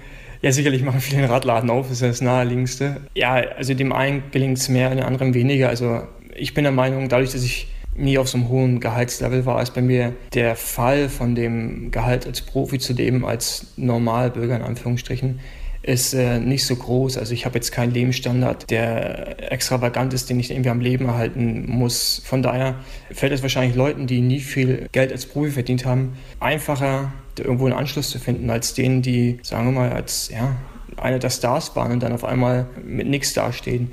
ja, 0.40 0.52
sicherlich 0.52 0.82
machen 0.82 1.00
viele 1.00 1.18
einen 1.18 1.30
Radladen 1.30 1.68
auf, 1.68 1.88
das 1.88 2.00
ist 2.00 2.02
das 2.02 2.20
Naheliegendste. 2.22 3.02
Ja, 3.14 3.34
also 3.34 3.74
dem 3.74 3.92
einen 3.92 4.22
gelingt 4.30 4.56
es 4.56 4.70
mehr, 4.70 4.94
dem 4.94 5.04
anderen 5.04 5.34
weniger. 5.34 5.68
Also 5.68 6.04
ich 6.34 6.54
bin 6.54 6.64
der 6.64 6.72
Meinung, 6.72 7.10
dadurch, 7.10 7.32
dass 7.32 7.42
ich 7.42 7.68
nie 7.98 8.18
auf 8.18 8.28
so 8.28 8.38
einem 8.38 8.48
hohen 8.48 8.80
Gehaltslevel 8.80 9.44
war, 9.46 9.60
ist 9.62 9.74
bei 9.74 9.82
mir 9.82 10.14
der 10.34 10.56
Fall 10.56 11.08
von 11.08 11.34
dem 11.34 11.90
Gehalt 11.90 12.26
als 12.26 12.42
Profi 12.42 12.78
zu 12.78 12.92
leben 12.92 13.24
als 13.24 13.66
Normalbürger 13.76 14.56
in 14.56 14.62
Anführungsstrichen 14.62 15.40
ist 15.88 16.12
äh, 16.12 16.38
nicht 16.38 16.66
so 16.66 16.76
groß. 16.76 17.16
Also 17.16 17.32
ich 17.32 17.46
habe 17.46 17.54
jetzt 17.54 17.72
keinen 17.72 17.94
Lebensstandard, 17.94 18.70
der 18.70 19.50
extravagant 19.52 20.12
ist, 20.12 20.28
den 20.28 20.38
ich 20.38 20.50
irgendwie 20.50 20.70
am 20.70 20.80
Leben 20.80 21.06
erhalten 21.06 21.64
muss. 21.66 22.20
Von 22.24 22.42
daher 22.42 22.74
fällt 23.10 23.32
es 23.32 23.42
wahrscheinlich 23.42 23.74
Leuten, 23.74 24.06
die 24.06 24.20
nie 24.20 24.40
viel 24.40 24.88
Geld 24.92 25.12
als 25.12 25.26
Profi 25.26 25.50
verdient 25.50 25.86
haben, 25.86 26.18
einfacher, 26.40 27.12
irgendwo 27.38 27.66
einen 27.66 27.74
Anschluss 27.74 28.10
zu 28.10 28.18
finden, 28.18 28.50
als 28.50 28.74
denen, 28.74 29.00
die, 29.00 29.38
sagen 29.42 29.66
wir 29.66 29.72
mal, 29.80 29.92
als 29.92 30.28
ja, 30.30 30.56
einer 30.96 31.20
der 31.20 31.30
Stars 31.30 31.74
waren 31.76 31.92
und 31.92 32.02
dann 32.02 32.12
auf 32.12 32.24
einmal 32.24 32.66
mit 32.84 33.06
nichts 33.06 33.32
dastehen. 33.32 33.92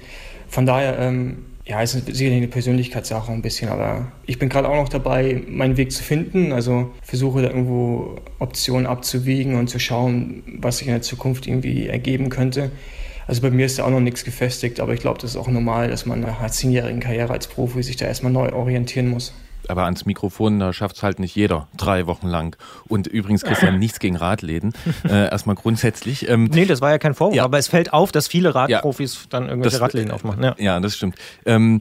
Von 0.50 0.66
daher 0.66 0.98
ähm, 1.00 1.46
ja, 1.68 1.82
es 1.82 1.96
ist 1.96 2.06
sicherlich 2.06 2.38
eine 2.38 2.48
Persönlichkeitssache 2.48 3.32
ein 3.32 3.42
bisschen, 3.42 3.70
aber 3.70 4.12
ich 4.28 4.38
bin 4.38 4.50
gerade 4.50 4.70
auch 4.70 4.76
noch 4.76 4.90
dabei, 4.90 5.42
meinen 5.48 5.78
Weg 5.78 5.92
zu 5.92 6.04
finden. 6.04 6.52
Also 6.52 6.92
versuche 7.02 7.42
da 7.42 7.50
irgendwo 7.50 8.18
Optionen 8.38 8.86
abzuwiegen 8.86 9.56
und 9.56 9.68
zu 9.68 9.80
schauen, 9.80 10.44
was 10.60 10.78
sich 10.78 10.88
in 10.88 10.94
der 10.94 11.02
Zukunft 11.02 11.48
irgendwie 11.48 11.88
ergeben 11.88 12.30
könnte. 12.30 12.72
Also 13.26 13.42
bei 13.42 13.50
mir 13.50 13.66
ist 13.66 13.80
da 13.80 13.86
auch 13.86 13.90
noch 13.90 14.00
nichts 14.00 14.24
gefestigt, 14.24 14.80
aber 14.80 14.94
ich 14.94 15.00
glaube, 15.00 15.20
das 15.20 15.32
ist 15.32 15.38
auch 15.38 15.48
normal, 15.48 15.90
dass 15.90 16.06
man 16.06 16.20
nach 16.20 16.40
einer 16.40 16.52
zehnjährigen 16.52 17.00
Karriere 17.00 17.34
als 17.34 17.48
Profi 17.48 17.82
sich 17.82 17.96
da 17.96 18.06
erstmal 18.06 18.32
neu 18.32 18.54
orientieren 18.54 19.10
muss 19.10 19.34
aber 19.70 19.86
ans 19.86 20.06
Mikrofon, 20.06 20.60
da 20.60 20.74
schafft 20.74 20.98
es 20.98 21.04
halt 21.04 21.20
nicht 21.20 21.36
jeder 21.36 21.68
drei 21.78 22.08
Wochen 22.08 22.28
lang. 22.28 22.56
Und 22.88 23.08
übrigens, 23.08 23.44
Christian, 23.44 23.80
nichts 23.80 24.00
gegen 24.00 24.16
Radläden. 24.16 24.74
Äh, 25.04 25.30
erstmal 25.30 25.56
grundsätzlich. 25.56 26.28
Ähm, 26.30 26.46
nee, 26.46 26.66
das 26.66 26.82
war 26.82 26.92
ja 26.92 26.98
kein 26.98 27.14
Vorwurf, 27.14 27.36
ja. 27.36 27.44
aber 27.44 27.58
es 27.58 27.68
fällt 27.68 27.94
auf, 27.94 28.12
dass 28.12 28.28
viele 28.28 28.56
Radprofis 28.56 29.16
ja, 29.16 29.22
dann 29.30 29.48
irgendwelche 29.48 29.78
das, 29.78 29.82
Radläden 29.82 30.12
aufmachen. 30.12 30.44
Ja. 30.44 30.56
ja, 30.58 30.80
das 30.80 30.96
stimmt. 30.96 31.16
Ähm, 31.46 31.80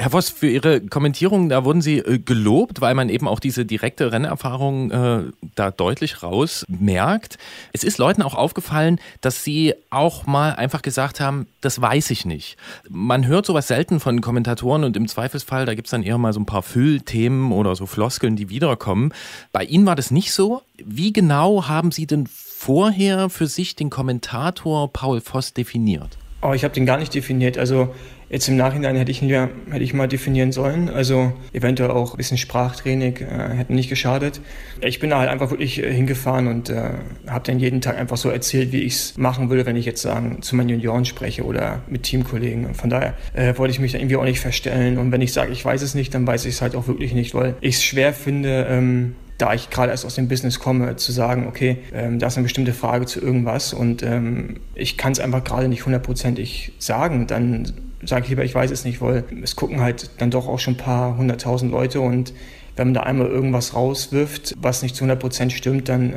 Herr 0.00 0.10
Voss, 0.10 0.30
für 0.30 0.48
Ihre 0.48 0.80
Kommentierung, 0.80 1.48
da 1.48 1.64
wurden 1.64 1.82
Sie 1.82 1.98
äh, 1.98 2.20
gelobt, 2.20 2.80
weil 2.80 2.94
man 2.94 3.08
eben 3.08 3.26
auch 3.26 3.40
diese 3.40 3.66
direkte 3.66 4.12
Rennerfahrung 4.12 4.92
äh, 4.92 5.24
da 5.56 5.72
deutlich 5.72 6.22
raus 6.22 6.64
merkt. 6.68 7.36
Es 7.72 7.82
ist 7.82 7.98
Leuten 7.98 8.22
auch 8.22 8.36
aufgefallen, 8.36 9.00
dass 9.22 9.42
Sie 9.42 9.74
auch 9.90 10.24
mal 10.24 10.54
einfach 10.54 10.82
gesagt 10.82 11.18
haben, 11.18 11.48
das 11.62 11.80
weiß 11.80 12.12
ich 12.12 12.24
nicht. 12.24 12.56
Man 12.88 13.26
hört 13.26 13.44
sowas 13.44 13.66
selten 13.66 13.98
von 13.98 14.20
Kommentatoren 14.20 14.84
und 14.84 14.96
im 14.96 15.08
Zweifelsfall, 15.08 15.66
da 15.66 15.74
gibt 15.74 15.88
es 15.88 15.90
dann 15.90 16.04
eher 16.04 16.16
mal 16.16 16.32
so 16.32 16.38
ein 16.38 16.46
paar 16.46 16.62
Füllthemen 16.62 17.50
oder 17.50 17.74
so 17.74 17.86
Floskeln, 17.86 18.36
die 18.36 18.50
wiederkommen. 18.50 19.12
Bei 19.50 19.64
Ihnen 19.64 19.84
war 19.84 19.96
das 19.96 20.12
nicht 20.12 20.32
so. 20.32 20.62
Wie 20.76 21.12
genau 21.12 21.66
haben 21.66 21.90
Sie 21.90 22.06
denn 22.06 22.28
vorher 22.28 23.30
für 23.30 23.48
sich 23.48 23.74
den 23.74 23.90
Kommentator 23.90 24.92
Paul 24.92 25.20
Voss 25.20 25.54
definiert? 25.54 26.18
Oh, 26.40 26.52
ich 26.52 26.64
habe 26.64 26.74
den 26.74 26.86
gar 26.86 26.98
nicht 26.98 27.14
definiert. 27.14 27.58
Also 27.58 27.94
Jetzt 28.30 28.46
im 28.48 28.56
Nachhinein 28.56 28.94
hätte 28.96 29.10
ich, 29.10 29.22
ja, 29.22 29.48
hätte 29.70 29.82
ich 29.82 29.94
mal 29.94 30.06
definieren 30.06 30.52
sollen. 30.52 30.90
Also 30.90 31.32
eventuell 31.54 31.90
auch 31.90 32.12
ein 32.12 32.16
bisschen 32.18 32.36
Sprachtraining 32.36 33.16
äh, 33.16 33.54
hätte 33.56 33.72
nicht 33.72 33.88
geschadet. 33.88 34.42
Ich 34.82 34.98
bin 34.98 35.08
da 35.08 35.18
halt 35.18 35.30
einfach 35.30 35.50
wirklich 35.50 35.82
äh, 35.82 35.90
hingefahren 35.90 36.46
und 36.46 36.68
äh, 36.68 36.90
habe 37.26 37.44
dann 37.46 37.58
jeden 37.58 37.80
Tag 37.80 37.96
einfach 37.96 38.18
so 38.18 38.28
erzählt, 38.28 38.70
wie 38.72 38.82
ich 38.82 38.94
es 38.94 39.16
machen 39.16 39.48
würde, 39.48 39.64
wenn 39.64 39.76
ich 39.76 39.86
jetzt 39.86 40.02
sagen 40.02 40.42
zu 40.42 40.56
meinen 40.56 40.68
Junioren 40.68 41.06
spreche 41.06 41.42
oder 41.42 41.80
mit 41.88 42.02
Teamkollegen. 42.02 42.66
Und 42.66 42.76
von 42.76 42.90
daher 42.90 43.14
äh, 43.32 43.56
wollte 43.56 43.72
ich 43.72 43.80
mich 43.80 43.92
dann 43.92 44.02
irgendwie 44.02 44.16
auch 44.16 44.24
nicht 44.24 44.40
verstellen. 44.40 44.98
Und 44.98 45.10
wenn 45.10 45.22
ich 45.22 45.32
sage, 45.32 45.50
ich 45.50 45.64
weiß 45.64 45.80
es 45.80 45.94
nicht, 45.94 46.12
dann 46.12 46.26
weiß 46.26 46.44
ich 46.44 46.54
es 46.54 46.62
halt 46.62 46.76
auch 46.76 46.86
wirklich 46.86 47.14
nicht, 47.14 47.34
weil 47.34 47.54
ich 47.62 47.76
es 47.76 47.84
schwer 47.84 48.12
finde, 48.12 48.66
ähm, 48.68 49.14
da 49.38 49.54
ich 49.54 49.70
gerade 49.70 49.92
erst 49.92 50.04
aus 50.04 50.16
dem 50.16 50.28
Business 50.28 50.58
komme, 50.58 50.96
zu 50.96 51.12
sagen, 51.12 51.46
okay, 51.46 51.78
ähm, 51.94 52.18
da 52.18 52.26
ist 52.26 52.36
eine 52.36 52.42
bestimmte 52.42 52.72
Frage 52.72 53.06
zu 53.06 53.20
irgendwas 53.20 53.72
und 53.72 54.02
ähm, 54.02 54.56
ich 54.74 54.96
kann 54.96 55.12
es 55.12 55.20
einfach 55.20 55.44
gerade 55.44 55.68
nicht 55.68 55.86
hundertprozentig 55.86 56.72
sagen, 56.78 57.26
dann 57.28 57.72
sage 58.04 58.24
ich 58.24 58.30
lieber, 58.30 58.44
ich 58.44 58.54
weiß 58.54 58.70
es 58.70 58.84
nicht, 58.84 59.00
weil 59.00 59.24
es 59.42 59.56
gucken 59.56 59.80
halt 59.80 60.10
dann 60.18 60.30
doch 60.30 60.48
auch 60.48 60.58
schon 60.58 60.74
ein 60.74 60.78
paar 60.78 61.16
hunderttausend 61.16 61.70
Leute 61.70 62.00
und 62.00 62.32
wenn 62.76 62.88
man 62.88 62.94
da 62.94 63.00
einmal 63.02 63.26
irgendwas 63.26 63.74
rauswirft, 63.74 64.54
was 64.60 64.82
nicht 64.82 64.94
zu 64.94 65.02
100 65.02 65.18
Prozent 65.18 65.52
stimmt, 65.52 65.88
dann 65.88 66.14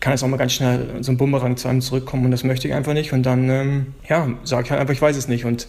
kann 0.00 0.12
es 0.12 0.22
auch 0.22 0.28
mal 0.28 0.36
ganz 0.36 0.52
schnell 0.52 0.86
so 1.00 1.10
ein 1.10 1.16
Bumerang 1.16 1.56
zu 1.56 1.68
einem 1.68 1.80
zurückkommen 1.80 2.26
und 2.26 2.30
das 2.30 2.44
möchte 2.44 2.68
ich 2.68 2.74
einfach 2.74 2.92
nicht 2.92 3.12
und 3.12 3.24
dann, 3.24 3.48
ähm, 3.48 3.86
ja, 4.08 4.28
sage 4.44 4.64
ich 4.64 4.70
halt 4.70 4.80
einfach, 4.80 4.92
ich 4.92 5.00
weiß 5.00 5.16
es 5.16 5.28
nicht 5.28 5.46
und 5.46 5.68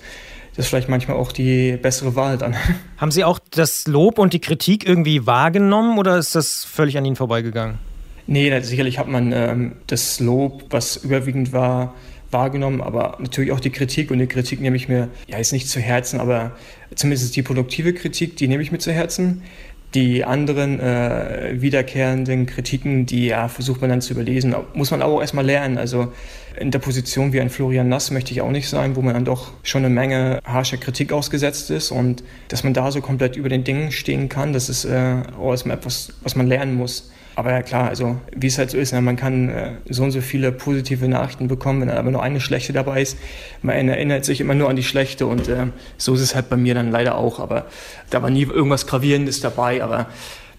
das 0.56 0.66
ist 0.66 0.70
vielleicht 0.70 0.90
manchmal 0.90 1.18
auch 1.18 1.32
die 1.32 1.78
bessere 1.78 2.16
Wahl 2.16 2.38
dann. 2.38 2.56
Haben 2.98 3.12
Sie 3.12 3.24
auch 3.24 3.40
das 3.52 3.88
Lob 3.88 4.20
und 4.20 4.34
die 4.34 4.40
Kritik 4.40 4.88
irgendwie 4.88 5.26
wahrgenommen 5.26 5.98
oder 5.98 6.18
ist 6.18 6.36
das 6.36 6.64
völlig 6.64 6.98
an 6.98 7.06
Ihnen 7.06 7.16
vorbeigegangen? 7.16 7.80
Nee, 8.28 8.58
sicherlich 8.62 9.00
hat 9.00 9.08
man 9.08 9.32
ähm, 9.34 9.74
das 9.88 10.20
Lob, 10.20 10.66
was 10.70 10.98
überwiegend 10.98 11.52
war, 11.52 11.94
wahrgenommen, 12.32 12.82
aber 12.82 13.18
natürlich 13.20 13.52
auch 13.52 13.60
die 13.60 13.70
Kritik 13.70 14.12
und 14.12 14.20
die 14.20 14.28
Kritik 14.28 14.60
nehme 14.60 14.76
ich 14.76 14.88
mir, 14.88 15.10
ja, 15.28 15.38
jetzt 15.38 15.54
nicht 15.54 15.70
zu 15.70 15.80
Herzen, 15.80 16.20
aber 16.20 16.52
zumindest 16.96 17.36
die 17.36 17.44
produktive 17.44 17.94
Kritik, 17.94 18.38
die 18.38 18.48
nehme 18.48 18.64
ich 18.64 18.72
mir 18.72 18.80
zu 18.80 18.92
Herzen. 18.92 19.44
Die 19.94 20.26
anderen 20.26 20.80
äh, 20.80 21.62
wiederkehrenden 21.62 22.48
Kritiken, 22.48 23.06
die 23.06 23.28
ja, 23.28 23.48
versucht 23.48 23.82
man 23.82 23.92
dann 23.92 24.02
zu 24.02 24.14
überlesen, 24.14 24.56
muss 24.74 24.90
man 24.90 25.04
aber 25.04 25.14
auch 25.14 25.22
erstmal 25.22 25.46
lernen. 25.46 25.78
Also 25.78 26.12
in 26.60 26.72
der 26.72 26.80
Position 26.80 27.32
wie 27.32 27.40
ein 27.40 27.52
Florian 27.52 27.90
Nass 27.90 28.10
möchte 28.10 28.32
ich 28.32 28.42
auch 28.42 28.50
nicht 28.50 28.70
sein, 28.70 28.96
wo 28.96 29.02
man 29.02 29.14
dann 29.14 29.26
doch 29.26 29.52
schon 29.62 29.86
eine 29.86 29.94
Menge 29.94 30.40
harscher 30.46 30.78
Kritik 30.78 31.12
ausgesetzt 31.14 31.70
ist 31.70 31.92
und 31.92 32.24
dass 32.48 32.64
man 32.64 32.74
da 32.74 32.92
so 32.92 33.02
komplett 33.02 33.36
über 33.36 33.50
den 33.50 33.64
Dingen 33.64 33.92
stehen 33.92 34.30
kann, 34.30 34.52
das 34.52 34.68
ist 34.68 34.86
äh, 34.86 35.18
auch 35.40 35.52
erstmal 35.52 35.78
etwas, 35.78 36.14
was 36.24 36.36
man 36.36 36.48
lernen 36.48 36.76
muss. 36.76 37.12
Aber 37.36 37.52
ja 37.52 37.62
klar, 37.64 37.90
also 37.90 38.18
wie 38.36 38.48
es 38.48 38.58
halt 38.58 38.70
so 38.70 38.78
ist, 38.78 38.94
ne, 38.94 39.02
man 39.02 39.16
kann 39.16 39.50
äh, 39.50 39.72
so 39.90 40.04
und 40.04 40.12
so 40.12 40.22
viele 40.22 40.52
positive 40.52 41.08
Nachrichten 41.08 41.48
bekommen, 41.48 41.82
wenn 41.82 41.90
aber 41.90 42.12
nur 42.12 42.22
eine 42.22 42.40
schlechte 42.40 42.74
dabei 42.74 43.02
ist. 43.02 43.18
Man 43.62 43.90
erinnert 43.90 44.24
sich 44.24 44.40
immer 44.40 44.54
nur 44.54 44.70
an 44.70 44.76
die 44.76 44.84
schlechte 44.84 45.26
und 45.26 45.48
äh, 45.48 45.68
so 45.98 46.14
ist 46.14 46.22
es 46.22 46.36
halt 46.36 46.50
bei 46.50 46.58
mir 46.58 46.76
dann 46.76 46.92
leider 46.92 47.18
auch. 47.18 47.40
Aber 47.40 47.66
da 48.12 48.22
war 48.22 48.30
nie 48.30 48.44
irgendwas 48.44 48.86
Gravierendes 48.86 49.42
dabei, 49.42 49.84
aber 49.84 50.08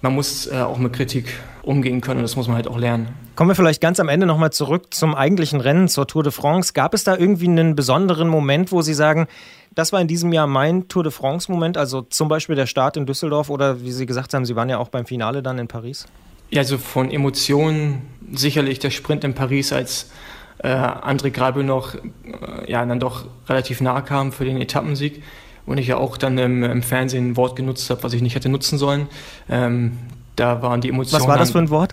man 0.02 0.14
muss 0.14 0.48
äh, 0.48 0.56
auch 0.56 0.78
mit 0.78 0.92
Kritik 0.92 1.32
umgehen 1.62 2.00
können 2.00 2.18
und 2.18 2.24
das 2.24 2.36
muss 2.36 2.48
man 2.48 2.56
halt 2.56 2.68
auch 2.68 2.78
lernen. 2.78 3.08
Kommen 3.36 3.50
wir 3.50 3.54
vielleicht 3.54 3.80
ganz 3.80 3.98
am 4.00 4.08
Ende 4.08 4.26
nochmal 4.26 4.52
zurück 4.52 4.92
zum 4.92 5.14
eigentlichen 5.14 5.60
Rennen, 5.60 5.88
zur 5.88 6.06
Tour 6.06 6.22
de 6.22 6.32
France. 6.32 6.72
Gab 6.72 6.92
es 6.92 7.04
da 7.04 7.16
irgendwie 7.16 7.48
einen 7.48 7.74
besonderen 7.74 8.28
Moment, 8.28 8.70
wo 8.70 8.82
Sie 8.82 8.94
sagen, 8.94 9.26
das 9.74 9.92
war 9.92 10.00
in 10.00 10.08
diesem 10.08 10.32
Jahr 10.32 10.46
mein 10.46 10.88
Tour 10.88 11.04
de 11.04 11.10
France-Moment, 11.10 11.76
also 11.76 12.02
zum 12.02 12.28
Beispiel 12.28 12.54
der 12.54 12.66
Start 12.66 12.96
in 12.96 13.06
Düsseldorf 13.06 13.48
oder 13.48 13.80
wie 13.80 13.92
Sie 13.92 14.06
gesagt 14.06 14.34
haben, 14.34 14.44
Sie 14.44 14.54
waren 14.56 14.68
ja 14.68 14.78
auch 14.78 14.88
beim 14.88 15.06
Finale 15.06 15.42
dann 15.42 15.58
in 15.58 15.68
Paris? 15.68 16.06
Ja, 16.54 16.60
also 16.60 16.78
von 16.78 17.10
Emotionen 17.10 18.02
sicherlich 18.32 18.78
der 18.78 18.90
Sprint 18.90 19.24
in 19.24 19.34
Paris, 19.34 19.72
als 19.72 20.12
äh, 20.58 20.68
André 20.68 21.30
Greibel 21.30 21.64
noch 21.64 21.96
äh, 21.96 22.70
ja, 22.70 22.86
dann 22.86 23.00
doch 23.00 23.24
relativ 23.48 23.80
nah 23.80 24.00
kam 24.02 24.30
für 24.30 24.44
den 24.44 24.60
Etappensieg 24.60 25.24
und 25.66 25.78
ich 25.78 25.88
ja 25.88 25.96
auch 25.96 26.16
dann 26.16 26.38
im, 26.38 26.62
im 26.62 26.84
Fernsehen 26.84 27.30
ein 27.30 27.36
Wort 27.36 27.56
genutzt 27.56 27.90
habe, 27.90 28.04
was 28.04 28.12
ich 28.12 28.22
nicht 28.22 28.36
hätte 28.36 28.48
nutzen 28.48 28.78
sollen. 28.78 29.08
Ähm, 29.48 29.98
da 30.36 30.62
waren 30.62 30.80
die 30.80 30.90
Emotionen. 30.90 31.22
Was 31.22 31.28
war 31.28 31.38
das 31.38 31.50
für 31.50 31.58
ein 31.58 31.70
Wort? 31.70 31.92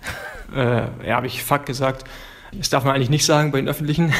Äh, 0.55 0.83
ja, 1.07 1.15
habe 1.15 1.25
ich 1.25 1.43
Fuck 1.43 1.65
gesagt. 1.65 2.03
Das 2.55 2.69
darf 2.69 2.83
man 2.83 2.93
eigentlich 2.93 3.09
nicht 3.09 3.25
sagen 3.25 3.51
bei 3.51 3.59
den 3.59 3.67
Öffentlichen, 3.67 4.13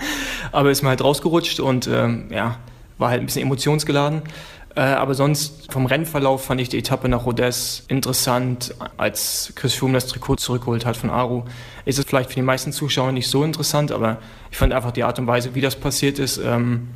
aber 0.52 0.72
ist 0.72 0.82
mir 0.82 0.88
halt 0.88 1.04
rausgerutscht 1.04 1.60
und 1.60 1.86
ähm, 1.86 2.26
ja, 2.30 2.56
war 2.98 3.10
halt 3.10 3.20
ein 3.20 3.26
bisschen 3.26 3.42
emotionsgeladen. 3.42 4.22
Äh, 4.76 4.80
aber 4.80 5.14
sonst 5.14 5.72
vom 5.72 5.86
Rennverlauf 5.86 6.44
fand 6.44 6.60
ich 6.60 6.68
die 6.68 6.78
Etappe 6.78 7.08
nach 7.08 7.26
Rodez 7.26 7.84
interessant, 7.86 8.74
als 8.96 9.52
Chris 9.54 9.74
Froome 9.74 9.94
das 9.94 10.08
Trikot 10.08 10.36
zurückgeholt 10.36 10.84
hat 10.84 10.96
von 10.96 11.10
Aru. 11.10 11.44
Ist 11.84 11.98
es 11.98 12.04
vielleicht 12.04 12.30
für 12.30 12.36
die 12.36 12.42
meisten 12.42 12.72
Zuschauer 12.72 13.12
nicht 13.12 13.28
so 13.28 13.44
interessant, 13.44 13.92
aber 13.92 14.18
ich 14.50 14.56
fand 14.56 14.72
einfach 14.72 14.90
die 14.90 15.04
Art 15.04 15.18
und 15.18 15.28
Weise, 15.28 15.54
wie 15.54 15.60
das 15.60 15.76
passiert 15.76 16.18
ist 16.18 16.38
ähm, 16.38 16.88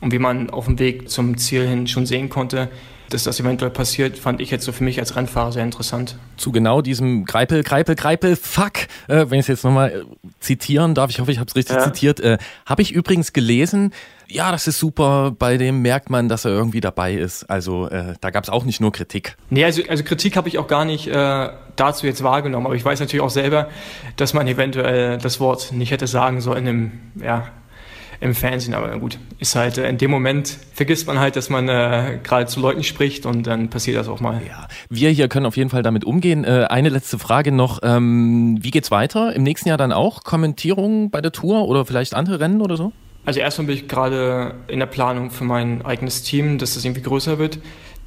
und 0.00 0.12
wie 0.12 0.18
man 0.18 0.48
auf 0.48 0.64
dem 0.64 0.78
Weg 0.78 1.10
zum 1.10 1.36
Ziel 1.36 1.66
hin 1.66 1.86
schon 1.86 2.06
sehen 2.06 2.30
konnte, 2.30 2.70
dass 3.10 3.24
das 3.24 3.40
eventuell 3.40 3.70
passiert, 3.70 4.18
fand 4.18 4.40
ich 4.40 4.50
jetzt 4.50 4.64
so 4.64 4.72
für 4.72 4.84
mich 4.84 4.98
als 4.98 5.16
Rennfahrer 5.16 5.52
sehr 5.52 5.64
interessant. 5.64 6.16
Zu 6.36 6.52
genau 6.52 6.82
diesem 6.82 7.24
Greipel, 7.24 7.62
Greipel, 7.62 7.94
Greipel, 7.94 8.36
fuck, 8.36 8.80
äh, 9.08 9.26
wenn 9.28 9.34
ich 9.34 9.44
es 9.44 9.48
jetzt 9.48 9.64
nochmal 9.64 9.90
äh, 9.90 10.28
zitieren 10.40 10.94
darf, 10.94 11.10
ich 11.10 11.20
hoffe, 11.20 11.32
ich 11.32 11.38
habe 11.38 11.48
es 11.48 11.56
richtig 11.56 11.76
ja. 11.76 11.84
zitiert, 11.84 12.20
äh, 12.20 12.38
habe 12.66 12.82
ich 12.82 12.92
übrigens 12.92 13.32
gelesen, 13.32 13.92
ja, 14.30 14.52
das 14.52 14.66
ist 14.66 14.78
super, 14.78 15.34
bei 15.36 15.56
dem 15.56 15.80
merkt 15.80 16.10
man, 16.10 16.28
dass 16.28 16.44
er 16.44 16.50
irgendwie 16.50 16.80
dabei 16.80 17.14
ist. 17.14 17.44
Also 17.44 17.88
äh, 17.88 18.14
da 18.20 18.30
gab 18.30 18.44
es 18.44 18.50
auch 18.50 18.64
nicht 18.64 18.80
nur 18.80 18.92
Kritik. 18.92 19.36
Nee, 19.48 19.64
also, 19.64 19.82
also 19.88 20.04
Kritik 20.04 20.36
habe 20.36 20.48
ich 20.48 20.58
auch 20.58 20.66
gar 20.66 20.84
nicht 20.84 21.06
äh, 21.06 21.48
dazu 21.76 22.06
jetzt 22.06 22.22
wahrgenommen, 22.22 22.66
aber 22.66 22.74
ich 22.74 22.84
weiß 22.84 23.00
natürlich 23.00 23.22
auch 23.22 23.30
selber, 23.30 23.68
dass 24.16 24.34
man 24.34 24.46
eventuell 24.46 25.16
das 25.16 25.40
Wort 25.40 25.72
nicht 25.72 25.92
hätte 25.92 26.06
sagen 26.06 26.42
sollen 26.42 26.66
im, 26.66 26.92
ja, 27.22 27.48
im 28.20 28.34
Fernsehen. 28.34 28.74
Aber 28.74 28.96
gut, 28.98 29.18
ist 29.38 29.54
halt 29.54 29.78
äh, 29.78 29.88
in 29.88 29.98
dem 29.98 30.10
Moment 30.10 30.58
vergisst 30.72 31.06
man 31.06 31.18
halt, 31.18 31.36
dass 31.36 31.50
man 31.50 31.68
äh, 31.68 32.18
gerade 32.22 32.46
zu 32.46 32.60
Leuten 32.60 32.82
spricht 32.82 33.26
und 33.26 33.46
dann 33.46 33.70
passiert 33.70 33.96
das 33.96 34.08
auch 34.08 34.20
mal. 34.20 34.40
Ja, 34.46 34.68
wir 34.88 35.10
hier 35.10 35.28
können 35.28 35.46
auf 35.46 35.56
jeden 35.56 35.70
Fall 35.70 35.82
damit 35.82 36.04
umgehen. 36.04 36.44
Äh, 36.44 36.66
eine 36.68 36.88
letzte 36.88 37.18
Frage 37.18 37.52
noch: 37.52 37.80
ähm, 37.82 38.58
Wie 38.60 38.70
geht's 38.70 38.90
weiter? 38.90 39.34
Im 39.34 39.42
nächsten 39.42 39.68
Jahr 39.68 39.78
dann 39.78 39.92
auch 39.92 40.24
Kommentierung 40.24 41.10
bei 41.10 41.20
der 41.20 41.32
Tour 41.32 41.68
oder 41.68 41.84
vielleicht 41.84 42.14
andere 42.14 42.40
Rennen 42.40 42.60
oder 42.60 42.76
so? 42.76 42.92
Also 43.24 43.40
erstmal 43.40 43.66
bin 43.66 43.76
ich 43.76 43.88
gerade 43.88 44.54
in 44.68 44.78
der 44.78 44.86
Planung 44.86 45.30
für 45.30 45.44
mein 45.44 45.84
eigenes 45.84 46.22
Team, 46.22 46.58
dass 46.58 46.74
das 46.74 46.84
irgendwie 46.84 47.02
größer 47.02 47.38
wird. 47.38 47.58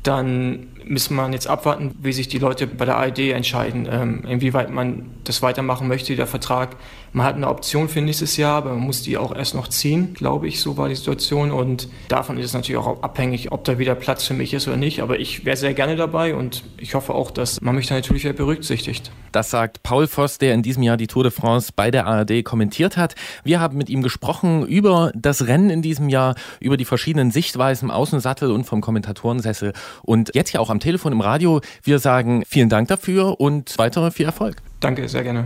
Dann 0.04 0.70
müssen 0.84 1.16
wir 1.16 1.30
jetzt 1.30 1.48
abwarten, 1.48 1.96
wie 2.02 2.12
sich 2.12 2.28
die 2.28 2.40
Leute 2.40 2.66
bei 2.66 2.86
der 2.86 2.98
ARD 2.98 3.20
entscheiden, 3.20 3.88
ähm, 3.90 4.24
inwieweit 4.28 4.72
man 4.72 5.12
das 5.24 5.44
weitermachen 5.44 5.88
möchte, 5.88 6.16
der 6.16 6.26
Vertrag. 6.26 6.76
Man 7.14 7.26
hat 7.26 7.36
eine 7.36 7.50
Option 7.50 7.90
für 7.90 8.02
nächstes 8.02 8.38
Jahr, 8.38 8.56
aber 8.58 8.70
man 8.70 8.80
muss 8.80 9.02
die 9.02 9.18
auch 9.18 9.36
erst 9.36 9.54
noch 9.54 9.68
ziehen, 9.68 10.14
glaube 10.14 10.48
ich, 10.48 10.62
so 10.62 10.78
war 10.78 10.88
die 10.88 10.96
Situation. 10.96 11.52
Und 11.52 11.90
davon 12.08 12.38
ist 12.38 12.46
es 12.46 12.54
natürlich 12.54 12.80
auch 12.80 13.04
abhängig, 13.04 13.52
ob 13.52 13.66
da 13.66 13.78
wieder 13.78 13.96
Platz 13.96 14.26
für 14.26 14.34
mich 14.34 14.54
ist 14.54 14.68
oder 14.68 14.78
nicht. 14.78 15.02
Aber 15.02 15.20
ich 15.20 15.44
wäre 15.44 15.58
sehr 15.58 15.74
gerne 15.74 15.98
dabei 15.98 16.36
und 16.36 16.64
ich 16.78 16.96
hoffe 16.96 17.14
auch, 17.14 17.32
dass 17.32 17.60
man 17.60 17.76
mich 17.76 17.88
da 17.88 17.96
natürlich 17.96 18.24
wieder 18.24 18.34
berücksichtigt. 18.34 19.12
Das 19.34 19.50
sagt 19.50 19.84
Paul 19.84 20.08
Voss, 20.08 20.38
der 20.38 20.54
in 20.54 20.64
diesem 20.64 20.84
Jahr 20.84 20.96
die 20.96 21.08
Tour 21.08 21.24
de 21.24 21.32
France 21.32 21.72
bei 21.76 21.92
der 21.92 22.08
ARD 22.08 22.44
kommentiert 22.46 22.96
hat. 22.96 23.16
Wir 23.44 23.60
haben 23.60 23.78
mit 23.78 23.90
ihm 23.90 24.04
gesprochen 24.04 24.66
über 24.66 25.12
das 25.14 25.48
Rennen 25.48 25.70
in 25.70 25.82
diesem 25.82 26.08
Jahr, 26.08 26.36
über 26.62 26.78
die 26.78 26.86
verschiedenen 26.86 27.32
Sichtweisen 27.32 27.90
im 27.90 27.92
Außensattel 27.92 28.52
und 28.52 28.64
vom 28.64 28.80
Kommentatorensessel. 28.80 29.74
Und 30.02 30.32
jetzt 30.34 30.54
ja 30.54 30.62
auch 30.62 30.70
am 30.70 30.80
Telefon, 30.80 31.12
im 31.12 31.22
Radio. 31.22 31.60
Wir 31.84 32.00
sagen 32.00 32.44
vielen 32.48 32.70
Dank 32.70 32.88
dafür 32.88 33.40
und 33.40 33.78
weitere 33.78 34.12
viel 34.12 34.26
Erfolg. 34.26 34.58
Danke, 34.80 35.08
sehr 35.10 35.24
gerne. 35.24 35.46